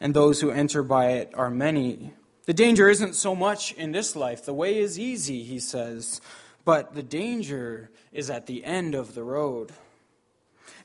and 0.00 0.14
those 0.14 0.40
who 0.40 0.50
enter 0.50 0.82
by 0.82 1.10
it 1.10 1.30
are 1.34 1.50
many. 1.50 2.14
The 2.46 2.54
danger 2.54 2.88
isn't 2.88 3.14
so 3.14 3.36
much 3.36 3.72
in 3.74 3.92
this 3.92 4.16
life. 4.16 4.42
The 4.46 4.54
way 4.54 4.78
is 4.78 4.98
easy, 4.98 5.42
he 5.42 5.60
says, 5.60 6.22
but 6.64 6.94
the 6.94 7.02
danger 7.02 7.90
is 8.10 8.30
at 8.30 8.46
the 8.46 8.64
end 8.64 8.94
of 8.94 9.14
the 9.14 9.22
road. 9.22 9.70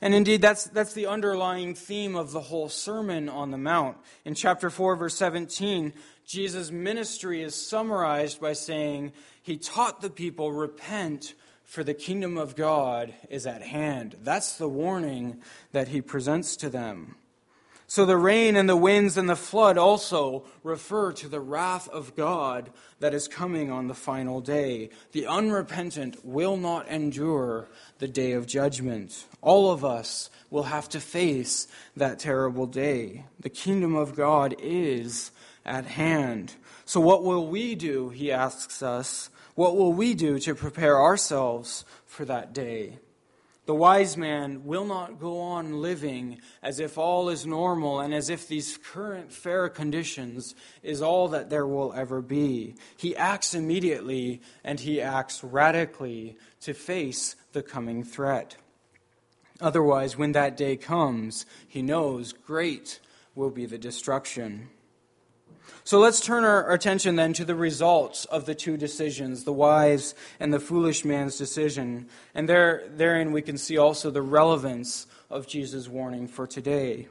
And 0.02 0.14
indeed, 0.14 0.42
that's, 0.42 0.64
that's 0.64 0.92
the 0.92 1.06
underlying 1.06 1.74
theme 1.74 2.16
of 2.16 2.32
the 2.32 2.40
whole 2.40 2.68
Sermon 2.68 3.30
on 3.30 3.50
the 3.50 3.58
Mount. 3.58 3.96
In 4.26 4.34
chapter 4.34 4.68
4, 4.68 4.94
verse 4.96 5.16
17, 5.16 5.94
Jesus' 6.26 6.70
ministry 6.70 7.42
is 7.42 7.54
summarized 7.54 8.40
by 8.40 8.52
saying, 8.52 9.12
He 9.46 9.58
taught 9.58 10.00
the 10.00 10.10
people, 10.10 10.50
Repent, 10.50 11.34
for 11.62 11.84
the 11.84 11.94
kingdom 11.94 12.36
of 12.36 12.56
God 12.56 13.14
is 13.30 13.46
at 13.46 13.62
hand. 13.62 14.16
That's 14.24 14.58
the 14.58 14.68
warning 14.68 15.40
that 15.70 15.86
he 15.86 16.00
presents 16.00 16.56
to 16.56 16.68
them. 16.68 17.14
So 17.86 18.04
the 18.04 18.16
rain 18.16 18.56
and 18.56 18.68
the 18.68 18.74
winds 18.74 19.16
and 19.16 19.28
the 19.28 19.36
flood 19.36 19.78
also 19.78 20.42
refer 20.64 21.12
to 21.12 21.28
the 21.28 21.38
wrath 21.38 21.88
of 21.90 22.16
God 22.16 22.70
that 22.98 23.14
is 23.14 23.28
coming 23.28 23.70
on 23.70 23.86
the 23.86 23.94
final 23.94 24.40
day. 24.40 24.90
The 25.12 25.28
unrepentant 25.28 26.24
will 26.24 26.56
not 26.56 26.88
endure 26.88 27.68
the 28.00 28.08
day 28.08 28.32
of 28.32 28.48
judgment. 28.48 29.26
All 29.42 29.70
of 29.70 29.84
us 29.84 30.28
will 30.50 30.64
have 30.64 30.88
to 30.88 30.98
face 30.98 31.68
that 31.96 32.18
terrible 32.18 32.66
day. 32.66 33.26
The 33.38 33.48
kingdom 33.48 33.94
of 33.94 34.16
God 34.16 34.56
is 34.58 35.30
at 35.64 35.84
hand. 35.84 36.54
So 36.84 36.98
what 36.98 37.22
will 37.22 37.46
we 37.46 37.76
do, 37.76 38.08
he 38.08 38.32
asks 38.32 38.82
us, 38.82 39.30
what 39.56 39.76
will 39.76 39.92
we 39.92 40.14
do 40.14 40.38
to 40.38 40.54
prepare 40.54 41.02
ourselves 41.02 41.84
for 42.04 42.24
that 42.26 42.52
day? 42.52 42.98
The 43.64 43.74
wise 43.74 44.16
man 44.16 44.64
will 44.64 44.84
not 44.84 45.18
go 45.18 45.40
on 45.40 45.82
living 45.82 46.38
as 46.62 46.78
if 46.78 46.96
all 46.96 47.28
is 47.28 47.44
normal 47.44 47.98
and 47.98 48.14
as 48.14 48.30
if 48.30 48.46
these 48.46 48.78
current 48.78 49.32
fair 49.32 49.68
conditions 49.68 50.54
is 50.84 51.02
all 51.02 51.26
that 51.28 51.50
there 51.50 51.66
will 51.66 51.92
ever 51.92 52.22
be. 52.22 52.76
He 52.96 53.16
acts 53.16 53.54
immediately 53.54 54.40
and 54.62 54.78
he 54.78 55.00
acts 55.00 55.42
radically 55.42 56.36
to 56.60 56.74
face 56.74 57.34
the 57.52 57.62
coming 57.62 58.04
threat. 58.04 58.56
Otherwise, 59.60 60.16
when 60.16 60.32
that 60.32 60.56
day 60.56 60.76
comes, 60.76 61.44
he 61.66 61.82
knows 61.82 62.32
great 62.32 63.00
will 63.34 63.50
be 63.50 63.66
the 63.66 63.78
destruction. 63.78 64.68
So 65.84 66.00
let's 66.00 66.20
turn 66.20 66.44
our 66.44 66.72
attention 66.72 67.16
then 67.16 67.32
to 67.34 67.44
the 67.44 67.54
results 67.54 68.24
of 68.24 68.44
the 68.44 68.54
two 68.54 68.76
decisions, 68.76 69.44
the 69.44 69.52
wise 69.52 70.14
and 70.40 70.52
the 70.52 70.60
foolish 70.60 71.04
man's 71.04 71.38
decision. 71.38 72.08
And 72.34 72.48
there, 72.48 72.84
therein 72.88 73.32
we 73.32 73.42
can 73.42 73.56
see 73.56 73.78
also 73.78 74.10
the 74.10 74.22
relevance 74.22 75.06
of 75.30 75.46
Jesus' 75.46 75.88
warning 75.88 76.26
for 76.26 76.46
today. 76.46 77.08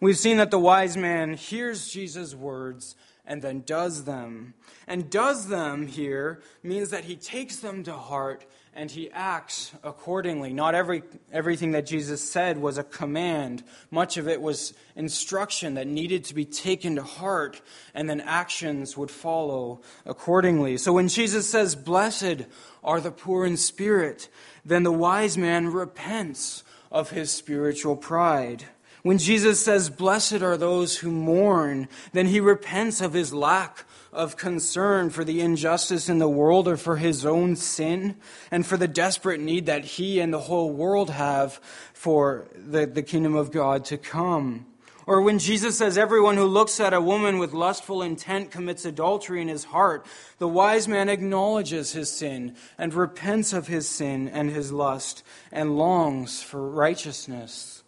We've 0.00 0.18
seen 0.18 0.36
that 0.36 0.50
the 0.50 0.58
wise 0.58 0.96
man 0.96 1.34
hears 1.34 1.88
Jesus' 1.88 2.34
words 2.34 2.96
and 3.26 3.42
then 3.42 3.62
does 3.66 4.04
them. 4.04 4.54
And 4.86 5.10
does 5.10 5.48
them 5.48 5.86
here 5.86 6.42
means 6.62 6.90
that 6.90 7.04
he 7.04 7.16
takes 7.16 7.56
them 7.56 7.82
to 7.84 7.92
heart 7.92 8.46
and 8.76 8.90
he 8.90 9.10
acts 9.10 9.72
accordingly. 9.82 10.52
Not 10.52 10.74
every, 10.74 11.02
everything 11.32 11.72
that 11.72 11.86
Jesus 11.86 12.22
said 12.22 12.58
was 12.58 12.76
a 12.76 12.84
command, 12.84 13.64
much 13.90 14.18
of 14.18 14.28
it 14.28 14.42
was 14.42 14.74
instruction 14.94 15.74
that 15.74 15.86
needed 15.86 16.24
to 16.24 16.34
be 16.34 16.44
taken 16.44 16.96
to 16.96 17.02
heart, 17.02 17.62
and 17.94 18.08
then 18.08 18.20
actions 18.20 18.94
would 18.94 19.10
follow 19.10 19.80
accordingly. 20.04 20.76
So 20.76 20.92
when 20.92 21.08
Jesus 21.08 21.48
says, 21.48 21.74
Blessed 21.74 22.44
are 22.84 23.00
the 23.00 23.10
poor 23.10 23.46
in 23.46 23.56
spirit, 23.56 24.28
then 24.64 24.82
the 24.82 24.92
wise 24.92 25.38
man 25.38 25.68
repents 25.68 26.62
of 26.92 27.10
his 27.10 27.30
spiritual 27.30 27.96
pride. 27.96 28.64
When 29.06 29.18
Jesus 29.18 29.64
says, 29.64 29.88
Blessed 29.88 30.42
are 30.42 30.56
those 30.56 30.96
who 30.96 31.12
mourn, 31.12 31.86
then 32.12 32.26
he 32.26 32.40
repents 32.40 33.00
of 33.00 33.12
his 33.12 33.32
lack 33.32 33.84
of 34.12 34.36
concern 34.36 35.10
for 35.10 35.22
the 35.22 35.40
injustice 35.40 36.08
in 36.08 36.18
the 36.18 36.28
world 36.28 36.66
or 36.66 36.76
for 36.76 36.96
his 36.96 37.24
own 37.24 37.54
sin 37.54 38.16
and 38.50 38.66
for 38.66 38.76
the 38.76 38.88
desperate 38.88 39.38
need 39.38 39.66
that 39.66 39.84
he 39.84 40.18
and 40.18 40.34
the 40.34 40.40
whole 40.40 40.72
world 40.72 41.10
have 41.10 41.60
for 41.92 42.48
the, 42.52 42.84
the 42.84 43.02
kingdom 43.04 43.36
of 43.36 43.52
God 43.52 43.84
to 43.84 43.96
come. 43.96 44.66
Or 45.06 45.22
when 45.22 45.38
Jesus 45.38 45.78
says, 45.78 45.96
Everyone 45.96 46.36
who 46.36 46.46
looks 46.46 46.80
at 46.80 46.92
a 46.92 47.00
woman 47.00 47.38
with 47.38 47.52
lustful 47.52 48.02
intent 48.02 48.50
commits 48.50 48.84
adultery 48.84 49.40
in 49.40 49.46
his 49.46 49.66
heart, 49.66 50.04
the 50.38 50.48
wise 50.48 50.88
man 50.88 51.08
acknowledges 51.08 51.92
his 51.92 52.10
sin 52.10 52.56
and 52.76 52.92
repents 52.92 53.52
of 53.52 53.68
his 53.68 53.88
sin 53.88 54.28
and 54.28 54.50
his 54.50 54.72
lust 54.72 55.22
and 55.52 55.78
longs 55.78 56.42
for 56.42 56.68
righteousness. 56.68 57.84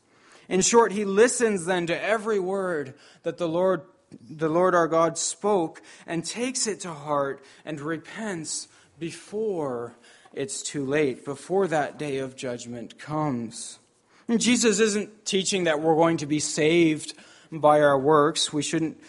In 0.48 0.60
short, 0.62 0.92
he 0.92 1.04
listens 1.04 1.66
then 1.66 1.86
to 1.86 2.02
every 2.02 2.40
word 2.40 2.94
that 3.22 3.38
the 3.38 3.48
Lord 3.48 3.82
the 4.30 4.48
Lord 4.48 4.74
our 4.74 4.88
God 4.88 5.18
spoke 5.18 5.82
and 6.06 6.24
takes 6.24 6.66
it 6.66 6.80
to 6.80 6.90
heart 6.90 7.44
and 7.64 7.78
repents 7.80 8.68
before 8.98 9.96
it's 10.32 10.62
too 10.62 10.84
late, 10.84 11.24
before 11.24 11.66
that 11.68 11.98
day 11.98 12.18
of 12.18 12.36
judgment 12.36 12.98
comes. 12.98 13.78
And 14.26 14.40
Jesus 14.40 14.78
isn't 14.78 15.24
teaching 15.24 15.64
that 15.64 15.80
we're 15.80 15.94
going 15.94 16.18
to 16.18 16.26
be 16.26 16.40
saved 16.40 17.14
by 17.50 17.80
our 17.80 17.98
works. 17.98 18.52
We 18.52 18.62
shouldn't 18.62 19.00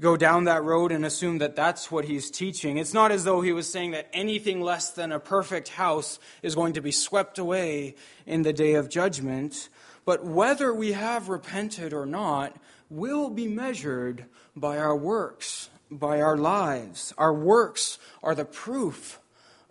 go 0.00 0.16
down 0.16 0.44
that 0.44 0.64
road 0.64 0.90
and 0.90 1.06
assume 1.06 1.38
that 1.38 1.54
that's 1.54 1.90
what 1.92 2.04
he's 2.04 2.30
teaching. 2.30 2.76
It's 2.76 2.92
not 2.92 3.12
as 3.12 3.22
though 3.22 3.40
he 3.40 3.52
was 3.52 3.70
saying 3.70 3.92
that 3.92 4.08
anything 4.12 4.60
less 4.60 4.90
than 4.90 5.12
a 5.12 5.20
perfect 5.20 5.68
house 5.68 6.18
is 6.42 6.56
going 6.56 6.72
to 6.72 6.80
be 6.80 6.90
swept 6.90 7.38
away 7.38 7.94
in 8.26 8.42
the 8.42 8.52
day 8.52 8.74
of 8.74 8.88
judgment. 8.88 9.68
But 10.06 10.24
whether 10.24 10.72
we 10.72 10.92
have 10.92 11.28
repented 11.28 11.92
or 11.92 12.06
not, 12.06 12.56
will 12.88 13.28
be 13.28 13.48
measured 13.48 14.24
by 14.54 14.78
our 14.78 14.96
works, 14.96 15.68
by 15.90 16.20
our 16.20 16.38
lives. 16.38 17.12
Our 17.18 17.34
works 17.34 17.98
are 18.22 18.34
the 18.34 18.44
proof 18.44 19.20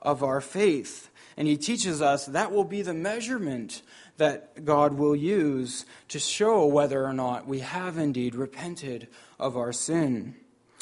of 0.01 0.21
our 0.21 0.41
faith. 0.41 1.09
And 1.37 1.47
he 1.47 1.57
teaches 1.57 2.01
us 2.01 2.25
that 2.27 2.51
will 2.51 2.63
be 2.63 2.81
the 2.81 2.93
measurement 2.93 3.81
that 4.17 4.63
God 4.63 4.93
will 4.97 5.15
use 5.15 5.85
to 6.09 6.19
show 6.19 6.65
whether 6.65 7.03
or 7.03 7.13
not 7.13 7.47
we 7.47 7.59
have 7.59 7.97
indeed 7.97 8.35
repented 8.35 9.07
of 9.39 9.57
our 9.57 9.73
sin. 9.73 10.35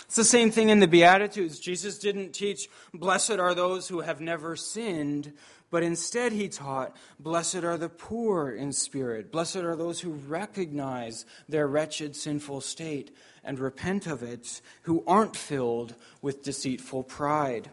It's 0.05 0.15
the 0.15 0.23
same 0.23 0.51
thing 0.51 0.69
in 0.69 0.79
the 0.79 0.87
Beatitudes. 0.87 1.59
Jesus 1.59 1.97
didn't 1.97 2.33
teach, 2.33 2.69
Blessed 2.93 3.31
are 3.31 3.55
those 3.55 3.87
who 3.87 4.01
have 4.01 4.21
never 4.21 4.55
sinned, 4.55 5.33
but 5.73 5.81
instead, 5.81 6.33
he 6.33 6.49
taught, 6.49 6.95
Blessed 7.19 7.63
are 7.63 7.79
the 7.79 7.89
poor 7.89 8.51
in 8.51 8.71
spirit. 8.73 9.31
Blessed 9.31 9.55
are 9.55 9.75
those 9.75 10.01
who 10.01 10.11
recognize 10.11 11.25
their 11.49 11.65
wretched, 11.65 12.15
sinful 12.15 12.61
state 12.61 13.09
and 13.43 13.57
repent 13.57 14.05
of 14.05 14.21
it, 14.21 14.61
who 14.83 15.03
aren't 15.07 15.35
filled 15.35 15.95
with 16.21 16.43
deceitful 16.43 17.01
pride. 17.01 17.71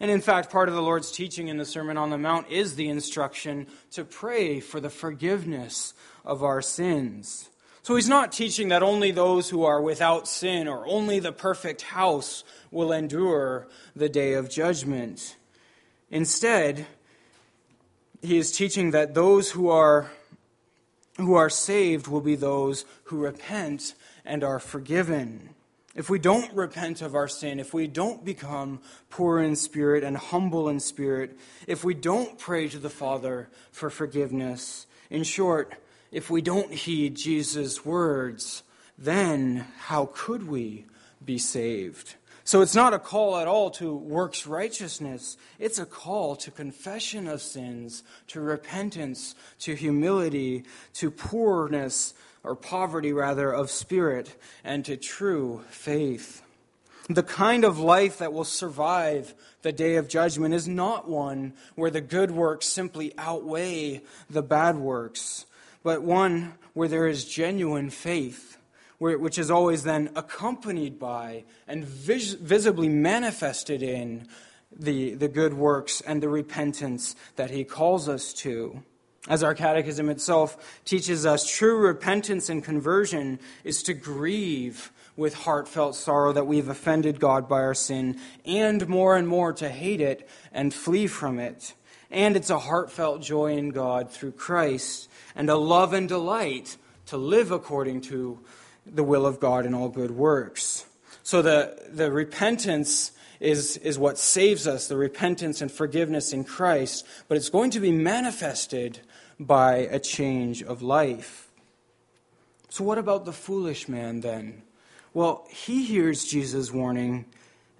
And 0.00 0.10
in 0.10 0.22
fact, 0.22 0.50
part 0.50 0.70
of 0.70 0.74
the 0.74 0.80
Lord's 0.80 1.12
teaching 1.12 1.48
in 1.48 1.58
the 1.58 1.66
Sermon 1.66 1.98
on 1.98 2.08
the 2.08 2.16
Mount 2.16 2.48
is 2.48 2.74
the 2.74 2.88
instruction 2.88 3.66
to 3.90 4.02
pray 4.02 4.58
for 4.58 4.80
the 4.80 4.88
forgiveness 4.88 5.92
of 6.24 6.42
our 6.42 6.62
sins. 6.62 7.50
So 7.82 7.96
he's 7.96 8.08
not 8.08 8.32
teaching 8.32 8.68
that 8.68 8.82
only 8.82 9.10
those 9.10 9.50
who 9.50 9.62
are 9.62 9.82
without 9.82 10.26
sin 10.26 10.68
or 10.68 10.86
only 10.86 11.18
the 11.18 11.32
perfect 11.32 11.82
house 11.82 12.44
will 12.70 12.92
endure 12.92 13.68
the 13.94 14.08
day 14.08 14.32
of 14.32 14.48
judgment. 14.48 15.36
Instead, 16.10 16.86
he 18.22 18.38
is 18.38 18.52
teaching 18.52 18.90
that 18.90 19.14
those 19.14 19.50
who 19.50 19.68
are, 19.68 20.10
who 21.16 21.34
are 21.34 21.50
saved 21.50 22.08
will 22.08 22.20
be 22.20 22.34
those 22.34 22.84
who 23.04 23.18
repent 23.18 23.94
and 24.24 24.42
are 24.42 24.58
forgiven. 24.58 25.50
If 25.94 26.10
we 26.10 26.18
don't 26.18 26.52
repent 26.52 27.00
of 27.00 27.14
our 27.14 27.28
sin, 27.28 27.58
if 27.58 27.72
we 27.72 27.86
don't 27.86 28.24
become 28.24 28.80
poor 29.08 29.40
in 29.40 29.56
spirit 29.56 30.04
and 30.04 30.16
humble 30.16 30.68
in 30.68 30.78
spirit, 30.80 31.38
if 31.66 31.84
we 31.84 31.94
don't 31.94 32.38
pray 32.38 32.68
to 32.68 32.78
the 32.78 32.90
Father 32.90 33.48
for 33.72 33.88
forgiveness, 33.88 34.86
in 35.08 35.22
short, 35.22 35.74
if 36.12 36.28
we 36.28 36.42
don't 36.42 36.72
heed 36.72 37.16
Jesus' 37.16 37.84
words, 37.84 38.62
then 38.98 39.66
how 39.78 40.10
could 40.12 40.46
we 40.46 40.84
be 41.24 41.38
saved? 41.38 42.16
So 42.46 42.60
it's 42.60 42.76
not 42.76 42.94
a 42.94 43.00
call 43.00 43.36
at 43.38 43.48
all 43.48 43.70
to 43.72 43.92
works 43.92 44.46
righteousness. 44.46 45.36
It's 45.58 45.80
a 45.80 45.84
call 45.84 46.36
to 46.36 46.52
confession 46.52 47.26
of 47.26 47.42
sins, 47.42 48.04
to 48.28 48.40
repentance, 48.40 49.34
to 49.58 49.74
humility, 49.74 50.62
to 50.94 51.10
poorness, 51.10 52.14
or 52.44 52.54
poverty 52.54 53.12
rather, 53.12 53.50
of 53.50 53.68
spirit, 53.68 54.36
and 54.62 54.84
to 54.84 54.96
true 54.96 55.64
faith. 55.70 56.40
The 57.10 57.24
kind 57.24 57.64
of 57.64 57.80
life 57.80 58.18
that 58.18 58.32
will 58.32 58.44
survive 58.44 59.34
the 59.62 59.72
day 59.72 59.96
of 59.96 60.06
judgment 60.06 60.54
is 60.54 60.68
not 60.68 61.08
one 61.08 61.52
where 61.74 61.90
the 61.90 62.00
good 62.00 62.30
works 62.30 62.66
simply 62.66 63.12
outweigh 63.18 64.02
the 64.30 64.42
bad 64.42 64.76
works, 64.76 65.46
but 65.82 66.02
one 66.02 66.54
where 66.74 66.86
there 66.86 67.08
is 67.08 67.24
genuine 67.24 67.90
faith 67.90 68.55
which 68.98 69.38
is 69.38 69.50
always 69.50 69.82
then 69.82 70.10
accompanied 70.16 70.98
by 70.98 71.44
and 71.66 71.84
vis- 71.84 72.34
visibly 72.34 72.88
manifested 72.88 73.82
in 73.82 74.26
the, 74.74 75.14
the 75.14 75.28
good 75.28 75.54
works 75.54 76.00
and 76.00 76.22
the 76.22 76.28
repentance 76.28 77.14
that 77.36 77.50
he 77.50 77.64
calls 77.64 78.08
us 78.08 78.32
to. 78.32 78.82
As 79.28 79.42
our 79.42 79.54
catechism 79.54 80.08
itself 80.08 80.80
teaches 80.84 81.26
us, 81.26 81.50
true 81.50 81.78
repentance 81.78 82.48
and 82.48 82.62
conversion 82.62 83.40
is 83.64 83.82
to 83.84 83.94
grieve 83.94 84.92
with 85.16 85.34
heartfelt 85.34 85.96
sorrow 85.96 86.32
that 86.32 86.46
we've 86.46 86.68
offended 86.68 87.18
God 87.18 87.48
by 87.48 87.60
our 87.60 87.74
sin, 87.74 88.20
and 88.44 88.86
more 88.86 89.16
and 89.16 89.26
more 89.26 89.52
to 89.54 89.68
hate 89.68 90.00
it 90.00 90.28
and 90.52 90.72
flee 90.72 91.06
from 91.06 91.38
it. 91.38 91.74
And 92.10 92.36
it's 92.36 92.50
a 92.50 92.58
heartfelt 92.58 93.22
joy 93.22 93.56
in 93.56 93.70
God 93.70 94.10
through 94.10 94.32
Christ, 94.32 95.08
and 95.34 95.50
a 95.50 95.56
love 95.56 95.92
and 95.92 96.08
delight 96.08 96.76
to 97.06 97.16
live 97.16 97.50
according 97.50 98.02
to 98.02 98.38
the 98.86 99.04
will 99.04 99.26
of 99.26 99.40
God 99.40 99.66
in 99.66 99.74
all 99.74 99.88
good 99.88 100.12
works. 100.12 100.86
So 101.22 101.42
the, 101.42 101.78
the 101.90 102.10
repentance 102.10 103.12
is, 103.40 103.76
is 103.78 103.98
what 103.98 104.18
saves 104.18 104.66
us, 104.66 104.88
the 104.88 104.96
repentance 104.96 105.60
and 105.60 105.70
forgiveness 105.70 106.32
in 106.32 106.44
Christ, 106.44 107.06
but 107.28 107.36
it's 107.36 107.50
going 107.50 107.70
to 107.72 107.80
be 107.80 107.92
manifested 107.92 109.00
by 109.38 109.76
a 109.76 109.98
change 109.98 110.62
of 110.62 110.82
life. 110.82 111.48
So, 112.68 112.84
what 112.84 112.98
about 112.98 113.24
the 113.24 113.32
foolish 113.32 113.88
man 113.88 114.20
then? 114.20 114.62
Well, 115.14 115.46
he 115.50 115.84
hears 115.84 116.24
Jesus' 116.24 116.72
warning 116.72 117.26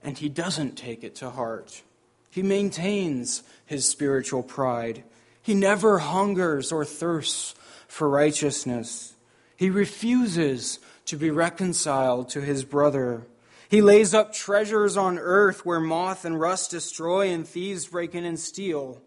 and 0.02 0.16
he 0.16 0.28
doesn't 0.28 0.76
take 0.76 1.04
it 1.04 1.14
to 1.16 1.30
heart. 1.30 1.82
He 2.30 2.42
maintains 2.42 3.42
his 3.64 3.86
spiritual 3.86 4.42
pride. 4.42 5.04
He 5.42 5.54
never 5.54 5.98
hungers 5.98 6.72
or 6.72 6.84
thirsts 6.84 7.54
for 7.88 8.08
righteousness. 8.08 9.14
He 9.56 9.70
refuses 9.70 10.78
to 11.06 11.16
be 11.16 11.30
reconciled 11.30 12.28
to 12.30 12.40
his 12.40 12.64
brother. 12.64 13.26
He 13.68 13.80
lays 13.80 14.14
up 14.14 14.32
treasures 14.32 14.96
on 14.96 15.18
earth 15.18 15.64
where 15.64 15.80
moth 15.80 16.24
and 16.24 16.38
rust 16.38 16.70
destroy 16.70 17.30
and 17.30 17.46
thieves 17.46 17.86
break 17.86 18.14
in 18.14 18.24
and 18.24 18.38
steal. 18.38 19.00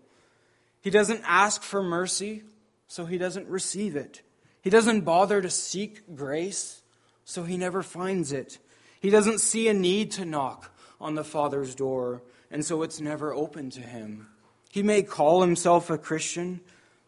He 0.82 0.90
doesn't 0.90 1.24
ask 1.26 1.62
for 1.62 1.84
mercy, 1.84 2.44
so 2.88 3.06
he 3.06 3.18
doesn't 3.18 3.48
receive 3.48 3.96
it. 3.96 4.22
He 4.62 4.70
doesn't 4.70 5.02
bother 5.02 5.42
to 5.42 5.50
seek 5.50 6.16
grace, 6.16 6.82
so 7.24 7.44
he 7.44 7.58
never 7.58 7.84
finds 7.84 8.32
it. 8.32 8.58
He 9.00 9.10
doesn't 9.10 9.40
see 9.40 9.68
a 9.68 9.74
need 9.74 10.12
to 10.12 10.26
knock 10.26 10.74
on 11.00 11.16
the 11.16 11.24
Father's 11.24 11.76
door, 11.76 12.22
and 12.52 12.66
so 12.66 12.82
it's 12.82 13.00
never 13.00 13.34
open 13.34 13.70
to 13.72 13.82
him. 13.82 14.28
He 14.70 14.84
may 14.84 15.04
call 15.04 15.42
himself 15.42 15.90
a 15.90 15.98
Christian, 15.98 16.60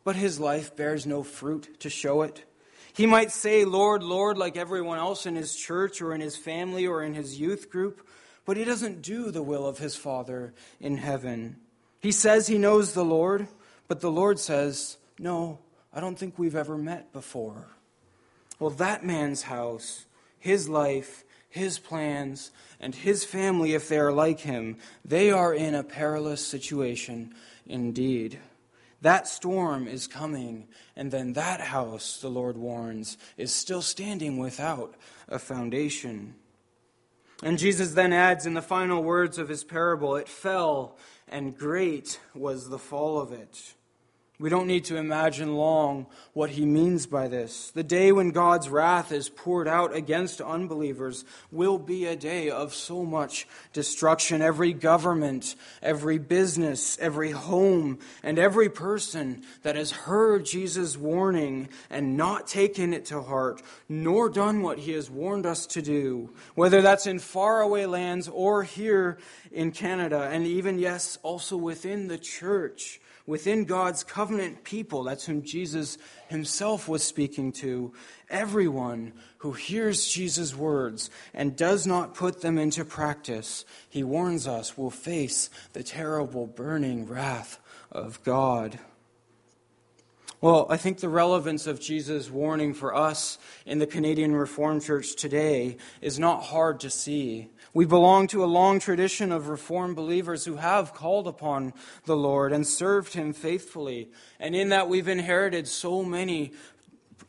but 0.04 0.15
his 0.15 0.39
life 0.39 0.75
bears 0.75 1.06
no 1.06 1.23
fruit 1.23 1.80
to 1.82 1.89
show 1.89 2.21
it. 2.21 2.43
He 2.93 3.06
might 3.06 3.32
say, 3.32 3.65
Lord, 3.65 4.04
Lord, 4.04 4.38
like 4.38 4.58
everyone 4.58 4.97
else 4.97 5.25
in 5.25 5.36
his 5.36 5.56
church 5.56 6.01
or 6.01 6.13
in 6.13 6.21
his 6.21 6.36
family 6.36 6.86
or 6.86 7.04
in 7.04 7.13
his 7.13 7.39
youth 7.39 7.69
group, 7.69 8.06
but 8.45 8.58
he 8.58 8.63
doesn't 8.63 9.01
do 9.01 9.32
the 9.32 9.43
will 9.43 9.65
of 9.65 9.77
his 9.77 9.95
Father 9.95 10.54
in 10.80 10.97
heaven. 10.97 11.58
He 11.99 12.12
says 12.12 12.47
he 12.47 12.58
knows 12.58 12.93
the 12.93 13.06
Lord, 13.06 13.47
but 13.88 14.01
the 14.01 14.12
Lord 14.12 14.39
says, 14.39 14.97
No, 15.19 15.60
I 15.93 15.99
don't 15.99 16.17
think 16.17 16.38
we've 16.38 16.56
ever 16.56 16.77
met 16.77 17.13
before. 17.13 17.67
Well, 18.60 18.71
that 18.71 19.06
man's 19.06 19.43
house, 19.43 20.06
his 20.39 20.67
life, 20.67 21.23
his 21.49 21.80
plans, 21.80 22.51
and 22.80 22.95
his 22.95 23.23
family, 23.23 23.73
if 23.73 23.89
they 23.89 23.99
are 23.99 24.12
like 24.12 24.39
him, 24.39 24.77
they 25.06 25.32
are 25.32 25.54
in 25.54 25.75
a 25.75 25.84
perilous 25.84 26.45
situation 26.45 27.34
indeed. 27.67 28.39
That 29.01 29.27
storm 29.27 29.87
is 29.87 30.05
coming, 30.05 30.67
and 30.95 31.11
then 31.11 31.33
that 31.33 31.59
house, 31.59 32.19
the 32.21 32.29
Lord 32.29 32.55
warns, 32.55 33.17
is 33.35 33.51
still 33.51 33.81
standing 33.81 34.37
without 34.37 34.95
a 35.27 35.39
foundation. 35.39 36.35
And 37.41 37.57
Jesus 37.57 37.93
then 37.93 38.13
adds 38.13 38.45
in 38.45 38.53
the 38.53 38.61
final 38.61 39.03
words 39.03 39.39
of 39.39 39.49
his 39.49 39.63
parable, 39.63 40.15
it 40.15 40.29
fell, 40.29 40.97
and 41.27 41.57
great 41.57 42.19
was 42.35 42.69
the 42.69 42.77
fall 42.77 43.19
of 43.19 43.31
it. 43.31 43.73
We 44.41 44.49
don't 44.49 44.65
need 44.65 44.86
to 44.86 44.97
imagine 44.97 45.56
long 45.56 46.08
what 46.34 46.49
he 46.49 46.65
means 46.65 47.06
by 47.06 47.27
this. 47.27 47.69
The 47.69 47.84
day 47.84 48.12
when 48.12 48.32
God's 48.32 48.69
wrath 48.69 49.12
is 49.12 49.30
poured 49.30 49.67
out 49.67 49.95
against 49.95 50.41
unbelievers 50.41 51.25
will 51.51 51.77
be 51.77 52.08
a 52.08 52.15
day 52.15 52.49
of 52.49 52.73
so 52.73 53.06
much 53.06 53.47
destruction. 53.71 54.41
Every 54.41 54.73
government, 54.73 55.56
every 55.84 56.17
business, 56.17 56.97
every 56.99 57.30
home, 57.30 57.99
and 58.23 58.39
every 58.39 58.67
person 58.67 59.43
that 59.62 59.75
has 59.75 59.91
heard 59.91 60.43
Jesus' 60.43 60.97
warning 60.97 61.69
and 61.91 62.17
not 62.17 62.47
taken 62.47 62.95
it 62.95 63.06
to 63.06 63.21
heart, 63.21 63.62
nor 63.88 64.27
done 64.27 64.63
what 64.63 64.80
he 64.80 64.93
has 64.93 65.08
warned 65.08 65.45
us 65.45 65.67
to 65.67 65.84
do, 65.84 66.32
whether 66.56 66.82
that's 66.82 67.06
in 67.06 67.19
faraway 67.19 67.86
lands 67.86 68.27
or 68.27 68.63
here 68.63 69.19
in 69.51 69.71
Canada, 69.71 70.30
and 70.32 70.47
even, 70.47 70.80
yes, 70.80 71.19
also 71.21 71.56
within 71.56 72.08
the 72.08 72.17
church 72.17 72.99
within 73.25 73.65
God's 73.65 74.03
covenant 74.03 74.63
people, 74.63 75.03
that's 75.03 75.25
whom 75.25 75.43
Jesus 75.43 75.97
himself 76.27 76.88
was 76.88 77.03
speaking 77.03 77.51
to, 77.53 77.93
everyone 78.29 79.13
who 79.39 79.51
hears 79.53 80.07
Jesus' 80.07 80.55
words 80.55 81.10
and 81.34 81.55
does 81.55 81.88
not 81.88 82.13
put 82.13 82.41
them 82.41 82.57
into 82.57 82.86
practice, 82.86 83.65
he 83.89 84.03
warns 84.03 84.47
us, 84.47 84.77
will 84.77 84.91
face 84.91 85.49
the 85.73 85.84
terrible 85.84 86.47
burning 86.47 87.07
wrath 87.07 87.60
of 87.91 88.21
God. 88.23 88.79
Well, 90.41 90.65
I 90.71 90.77
think 90.77 90.99
the 90.99 91.07
relevance 91.07 91.67
of 91.67 91.79
Jesus' 91.79 92.31
warning 92.31 92.73
for 92.73 92.95
us 92.95 93.38
in 93.63 93.77
the 93.77 93.86
Canadian 93.86 94.34
Reformed 94.36 94.81
Church 94.81 95.15
today 95.15 95.77
is 96.01 96.17
not 96.17 96.41
hard 96.41 96.79
to 96.79 96.89
see. 96.89 97.49
We 97.73 97.86
belong 97.86 98.27
to 98.27 98.43
a 98.43 98.45
long 98.45 98.79
tradition 98.79 99.31
of 99.31 99.47
Reformed 99.47 99.95
believers 99.95 100.43
who 100.43 100.57
have 100.57 100.93
called 100.93 101.27
upon 101.27 101.73
the 102.05 102.17
Lord 102.17 102.51
and 102.51 102.67
served 102.67 103.13
Him 103.13 103.31
faithfully. 103.31 104.10
And 104.39 104.55
in 104.55 104.69
that, 104.69 104.89
we've 104.89 105.07
inherited 105.07 105.67
so 105.67 106.03
many 106.03 106.51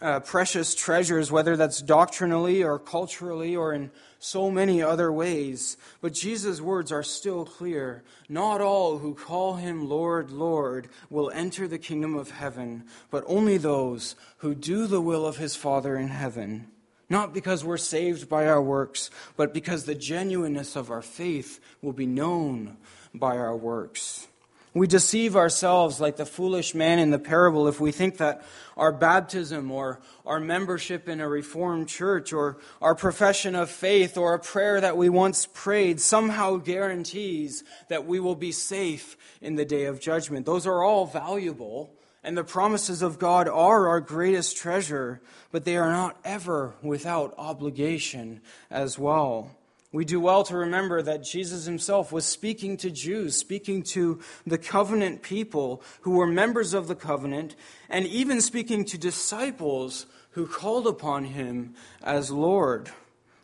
uh, 0.00 0.18
precious 0.18 0.74
treasures, 0.74 1.30
whether 1.30 1.56
that's 1.56 1.80
doctrinally 1.80 2.64
or 2.64 2.78
culturally 2.78 3.54
or 3.54 3.72
in 3.72 3.92
so 4.18 4.50
many 4.50 4.82
other 4.82 5.12
ways. 5.12 5.76
But 6.00 6.12
Jesus' 6.12 6.60
words 6.60 6.90
are 6.90 7.04
still 7.04 7.44
clear. 7.44 8.02
Not 8.28 8.60
all 8.60 8.98
who 8.98 9.14
call 9.14 9.54
him 9.54 9.88
Lord, 9.88 10.32
Lord 10.32 10.88
will 11.08 11.30
enter 11.30 11.68
the 11.68 11.78
kingdom 11.78 12.16
of 12.16 12.32
heaven, 12.32 12.84
but 13.10 13.22
only 13.28 13.58
those 13.58 14.16
who 14.38 14.56
do 14.56 14.88
the 14.88 15.00
will 15.00 15.24
of 15.24 15.36
his 15.36 15.54
Father 15.54 15.96
in 15.96 16.08
heaven. 16.08 16.66
Not 17.12 17.34
because 17.34 17.62
we're 17.62 17.76
saved 17.76 18.30
by 18.30 18.46
our 18.46 18.62
works, 18.62 19.10
but 19.36 19.52
because 19.52 19.84
the 19.84 19.94
genuineness 19.94 20.76
of 20.76 20.90
our 20.90 21.02
faith 21.02 21.60
will 21.82 21.92
be 21.92 22.06
known 22.06 22.78
by 23.12 23.36
our 23.36 23.54
works. 23.54 24.28
We 24.72 24.86
deceive 24.86 25.36
ourselves 25.36 26.00
like 26.00 26.16
the 26.16 26.24
foolish 26.24 26.74
man 26.74 26.98
in 26.98 27.10
the 27.10 27.18
parable 27.18 27.68
if 27.68 27.78
we 27.78 27.92
think 27.92 28.16
that 28.16 28.42
our 28.78 28.92
baptism 28.92 29.70
or 29.70 30.00
our 30.24 30.40
membership 30.40 31.06
in 31.06 31.20
a 31.20 31.28
reformed 31.28 31.86
church 31.86 32.32
or 32.32 32.56
our 32.80 32.94
profession 32.94 33.54
of 33.54 33.68
faith 33.68 34.16
or 34.16 34.32
a 34.32 34.38
prayer 34.38 34.80
that 34.80 34.96
we 34.96 35.10
once 35.10 35.46
prayed 35.52 36.00
somehow 36.00 36.56
guarantees 36.56 37.62
that 37.90 38.06
we 38.06 38.20
will 38.20 38.36
be 38.36 38.52
safe 38.52 39.18
in 39.42 39.56
the 39.56 39.66
day 39.66 39.84
of 39.84 40.00
judgment. 40.00 40.46
Those 40.46 40.66
are 40.66 40.82
all 40.82 41.04
valuable, 41.04 41.92
and 42.24 42.36
the 42.36 42.44
promises 42.44 43.02
of 43.02 43.18
God 43.18 43.48
are 43.48 43.88
our 43.88 44.00
greatest 44.00 44.56
treasure, 44.56 45.20
but 45.50 45.64
they 45.64 45.76
are 45.76 45.90
not 45.90 46.16
ever 46.24 46.74
without 46.82 47.34
obligation 47.36 48.40
as 48.70 48.98
well. 48.98 49.50
We 49.92 50.06
do 50.06 50.20
well 50.20 50.42
to 50.44 50.56
remember 50.56 51.02
that 51.02 51.22
Jesus 51.22 51.66
himself 51.66 52.12
was 52.12 52.24
speaking 52.24 52.78
to 52.78 52.90
Jews, 52.90 53.36
speaking 53.36 53.82
to 53.84 54.20
the 54.46 54.56
covenant 54.56 55.22
people 55.22 55.82
who 56.00 56.12
were 56.12 56.26
members 56.26 56.72
of 56.72 56.88
the 56.88 56.94
covenant, 56.94 57.56
and 57.90 58.06
even 58.06 58.40
speaking 58.40 58.86
to 58.86 58.96
disciples 58.96 60.06
who 60.30 60.46
called 60.46 60.86
upon 60.86 61.26
him 61.26 61.74
as 62.02 62.30
Lord. 62.30 62.90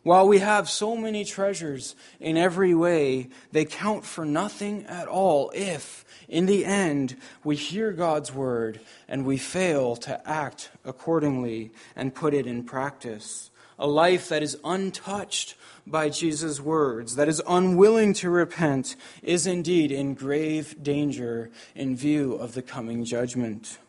While 0.03 0.27
we 0.27 0.39
have 0.39 0.69
so 0.69 0.95
many 0.95 1.25
treasures 1.25 1.95
in 2.19 2.37
every 2.37 2.73
way, 2.73 3.29
they 3.51 3.65
count 3.65 4.05
for 4.05 4.25
nothing 4.25 4.85
at 4.85 5.07
all 5.07 5.51
if 5.53 6.05
in 6.29 6.45
the 6.45 6.63
end, 6.63 7.17
we 7.43 7.55
hear 7.55 7.91
God's 7.91 8.31
word 8.31 8.79
and 9.07 9.25
we 9.25 9.37
fail 9.37 9.95
to 9.97 10.29
act 10.29 10.69
accordingly 10.85 11.71
and 11.95 12.13
put 12.13 12.35
it 12.35 12.45
in 12.45 12.63
practice. 12.63 13.49
A 13.79 13.87
life 13.87 14.29
that 14.29 14.43
is 14.43 14.57
untouched 14.63 15.55
by 15.87 16.09
Jesus' 16.09 16.61
words, 16.61 17.15
that 17.15 17.27
is 17.27 17.41
unwilling 17.47 18.13
to 18.15 18.29
repent, 18.29 18.95
is 19.23 19.47
indeed 19.47 19.91
in 19.91 20.13
grave 20.13 20.83
danger 20.83 21.49
in 21.73 21.95
view 21.95 22.35
of 22.35 22.53
the 22.53 22.61
coming 22.61 23.03
judgment. 23.05 23.79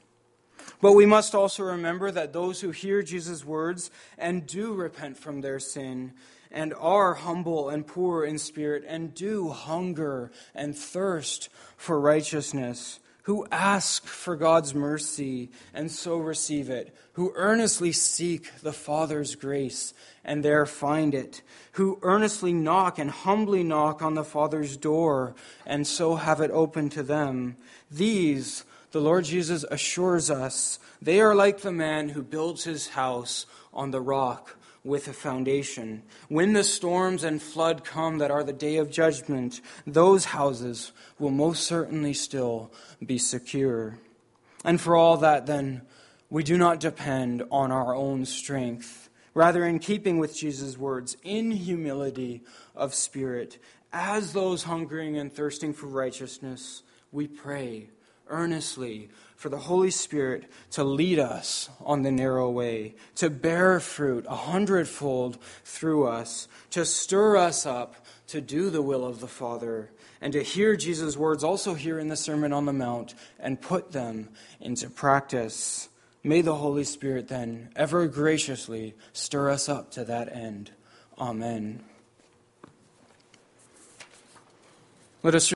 But 0.81 0.93
we 0.93 1.07
must 1.07 1.35
also 1.35 1.63
remember 1.63 2.11
that 2.11 2.33
those 2.33 2.61
who 2.61 2.71
hear 2.71 3.03
Jesus' 3.03 3.45
words 3.45 3.91
and 4.17 4.47
do 4.47 4.73
repent 4.73 5.19
from 5.19 5.41
their 5.41 5.59
sin 5.59 6.13
and 6.51 6.75
are 6.75 7.15
humble 7.15 7.69
and 7.69 7.87
poor 7.87 8.25
in 8.25 8.39
spirit 8.39 8.85
and 8.87 9.15
do 9.15 9.51
hunger 9.51 10.33
and 10.55 10.77
thirst 10.77 11.49
for 11.77 12.01
righteousness, 12.01 12.99
who 13.25 13.47
ask 13.53 14.07
for 14.07 14.35
God's 14.35 14.75
mercy 14.75 15.51
and 15.75 15.91
so 15.91 16.17
receive 16.17 16.71
it, 16.71 16.95
who 17.13 17.33
earnestly 17.37 17.93
seek 17.93 18.61
the 18.61 18.73
Father's 18.73 19.35
grace 19.35 19.95
and 20.25 20.43
there 20.43 20.67
find 20.67 21.15
it, 21.15 21.43
who 21.73 21.99
earnestly 22.03 22.53
knock 22.53 22.99
and 22.99 23.11
humbly 23.11 23.63
knock 23.63 24.03
on 24.03 24.15
the 24.15 24.25
Father's 24.25 24.77
door 24.77 25.35
and 25.67 25.87
so 25.87 26.17
have 26.17 26.41
it 26.41 26.51
open 26.51 26.89
to 26.89 27.03
them. 27.03 27.57
These, 27.91 28.65
the 28.93 29.01
Lord 29.01 29.25
Jesus 29.25 29.65
assures 29.71 30.31
us, 30.31 30.79
they 31.01 31.21
are 31.21 31.35
like 31.35 31.61
the 31.61 31.73
man 31.73 32.11
who 32.11 32.23
builds 32.23 32.65
his 32.65 32.89
house 32.89 33.47
on 33.73 33.91
the 33.91 34.01
rock 34.01 34.57
with 34.83 35.09
a 35.09 35.13
foundation. 35.13 36.03
When 36.29 36.53
the 36.53 36.65
storms 36.65 37.23
and 37.23 37.41
flood 37.41 37.85
come 37.85 38.19
that 38.19 38.31
are 38.31 38.43
the 38.43 38.53
day 38.53 38.77
of 38.77 38.91
judgment, 38.91 39.61
those 39.87 40.27
houses 40.27 40.93
will 41.19 41.31
most 41.31 41.65
certainly 41.65 42.15
still 42.15 42.73
be 43.05 43.19
secure. 43.19 43.99
And 44.65 44.81
for 44.81 44.97
all 44.97 45.19
that, 45.19 45.47
then, 45.47 45.83
we 46.29 46.43
do 46.43 46.57
not 46.57 46.81
depend 46.81 47.43
on 47.51 47.73
our 47.73 47.95
own 47.95 48.25
strength. 48.25 49.09
Rather, 49.35 49.65
in 49.65 49.79
keeping 49.79 50.19
with 50.19 50.37
Jesus' 50.37 50.79
words, 50.79 51.17
in 51.23 51.51
humility 51.51 52.43
of 52.75 52.95
spirit, 52.95 53.59
as 53.93 54.33
those 54.33 54.65
hungering 54.65 55.17
and 55.17 55.33
thirsting 55.33 55.73
for 55.73 55.87
righteousness, 55.87 56.83
we 57.13 57.27
pray 57.27 57.91
earnestly 58.31 59.11
for 59.37 59.49
the 59.49 59.59
Holy 59.59 59.91
Spirit 59.91 60.45
to 60.71 60.85
lead 60.85 61.19
us 61.19 61.71
on 61.81 62.03
the 62.03 62.11
narrow 62.11 62.51
way, 62.51 62.95
to 63.17 63.31
bear 63.31 63.81
fruit 63.81 64.25
a 64.29 64.37
hundredfold 64.37 65.39
through 65.65 66.07
us, 66.07 66.47
to 66.71 66.85
stir 66.85 67.37
us 67.37 67.67
up 67.67 68.07
to 68.27 68.41
do 68.41 68.71
the 68.71 68.83
will 68.83 69.05
of 69.05 69.21
the 69.21 69.27
Father, 69.27 69.91
and 70.21 70.33
to 70.33 70.43
hear 70.43 70.77
Jesus' 70.77 71.17
words 71.17 71.43
also 71.43 71.75
here 71.75 71.99
in 71.99 72.09
the 72.09 72.17
Sermon 72.17 72.53
on 72.53 72.67
the 72.67 72.73
Mount 72.73 73.15
and 73.39 73.61
put 73.61 73.93
them 73.93 74.29
into 74.61 74.89
practice. 74.89 75.89
May 76.23 76.43
the 76.43 76.55
Holy 76.55 76.85
Spirit 76.85 77.29
then 77.29 77.71
ever 77.75 78.07
graciously 78.07 78.95
stir 79.13 79.51
us 79.51 79.69
up 79.69 79.91
to 79.93 80.05
that 80.05 80.31
end. 80.33 80.71
Amen. 81.19 81.83
Let 85.23 85.35
us 85.35 85.49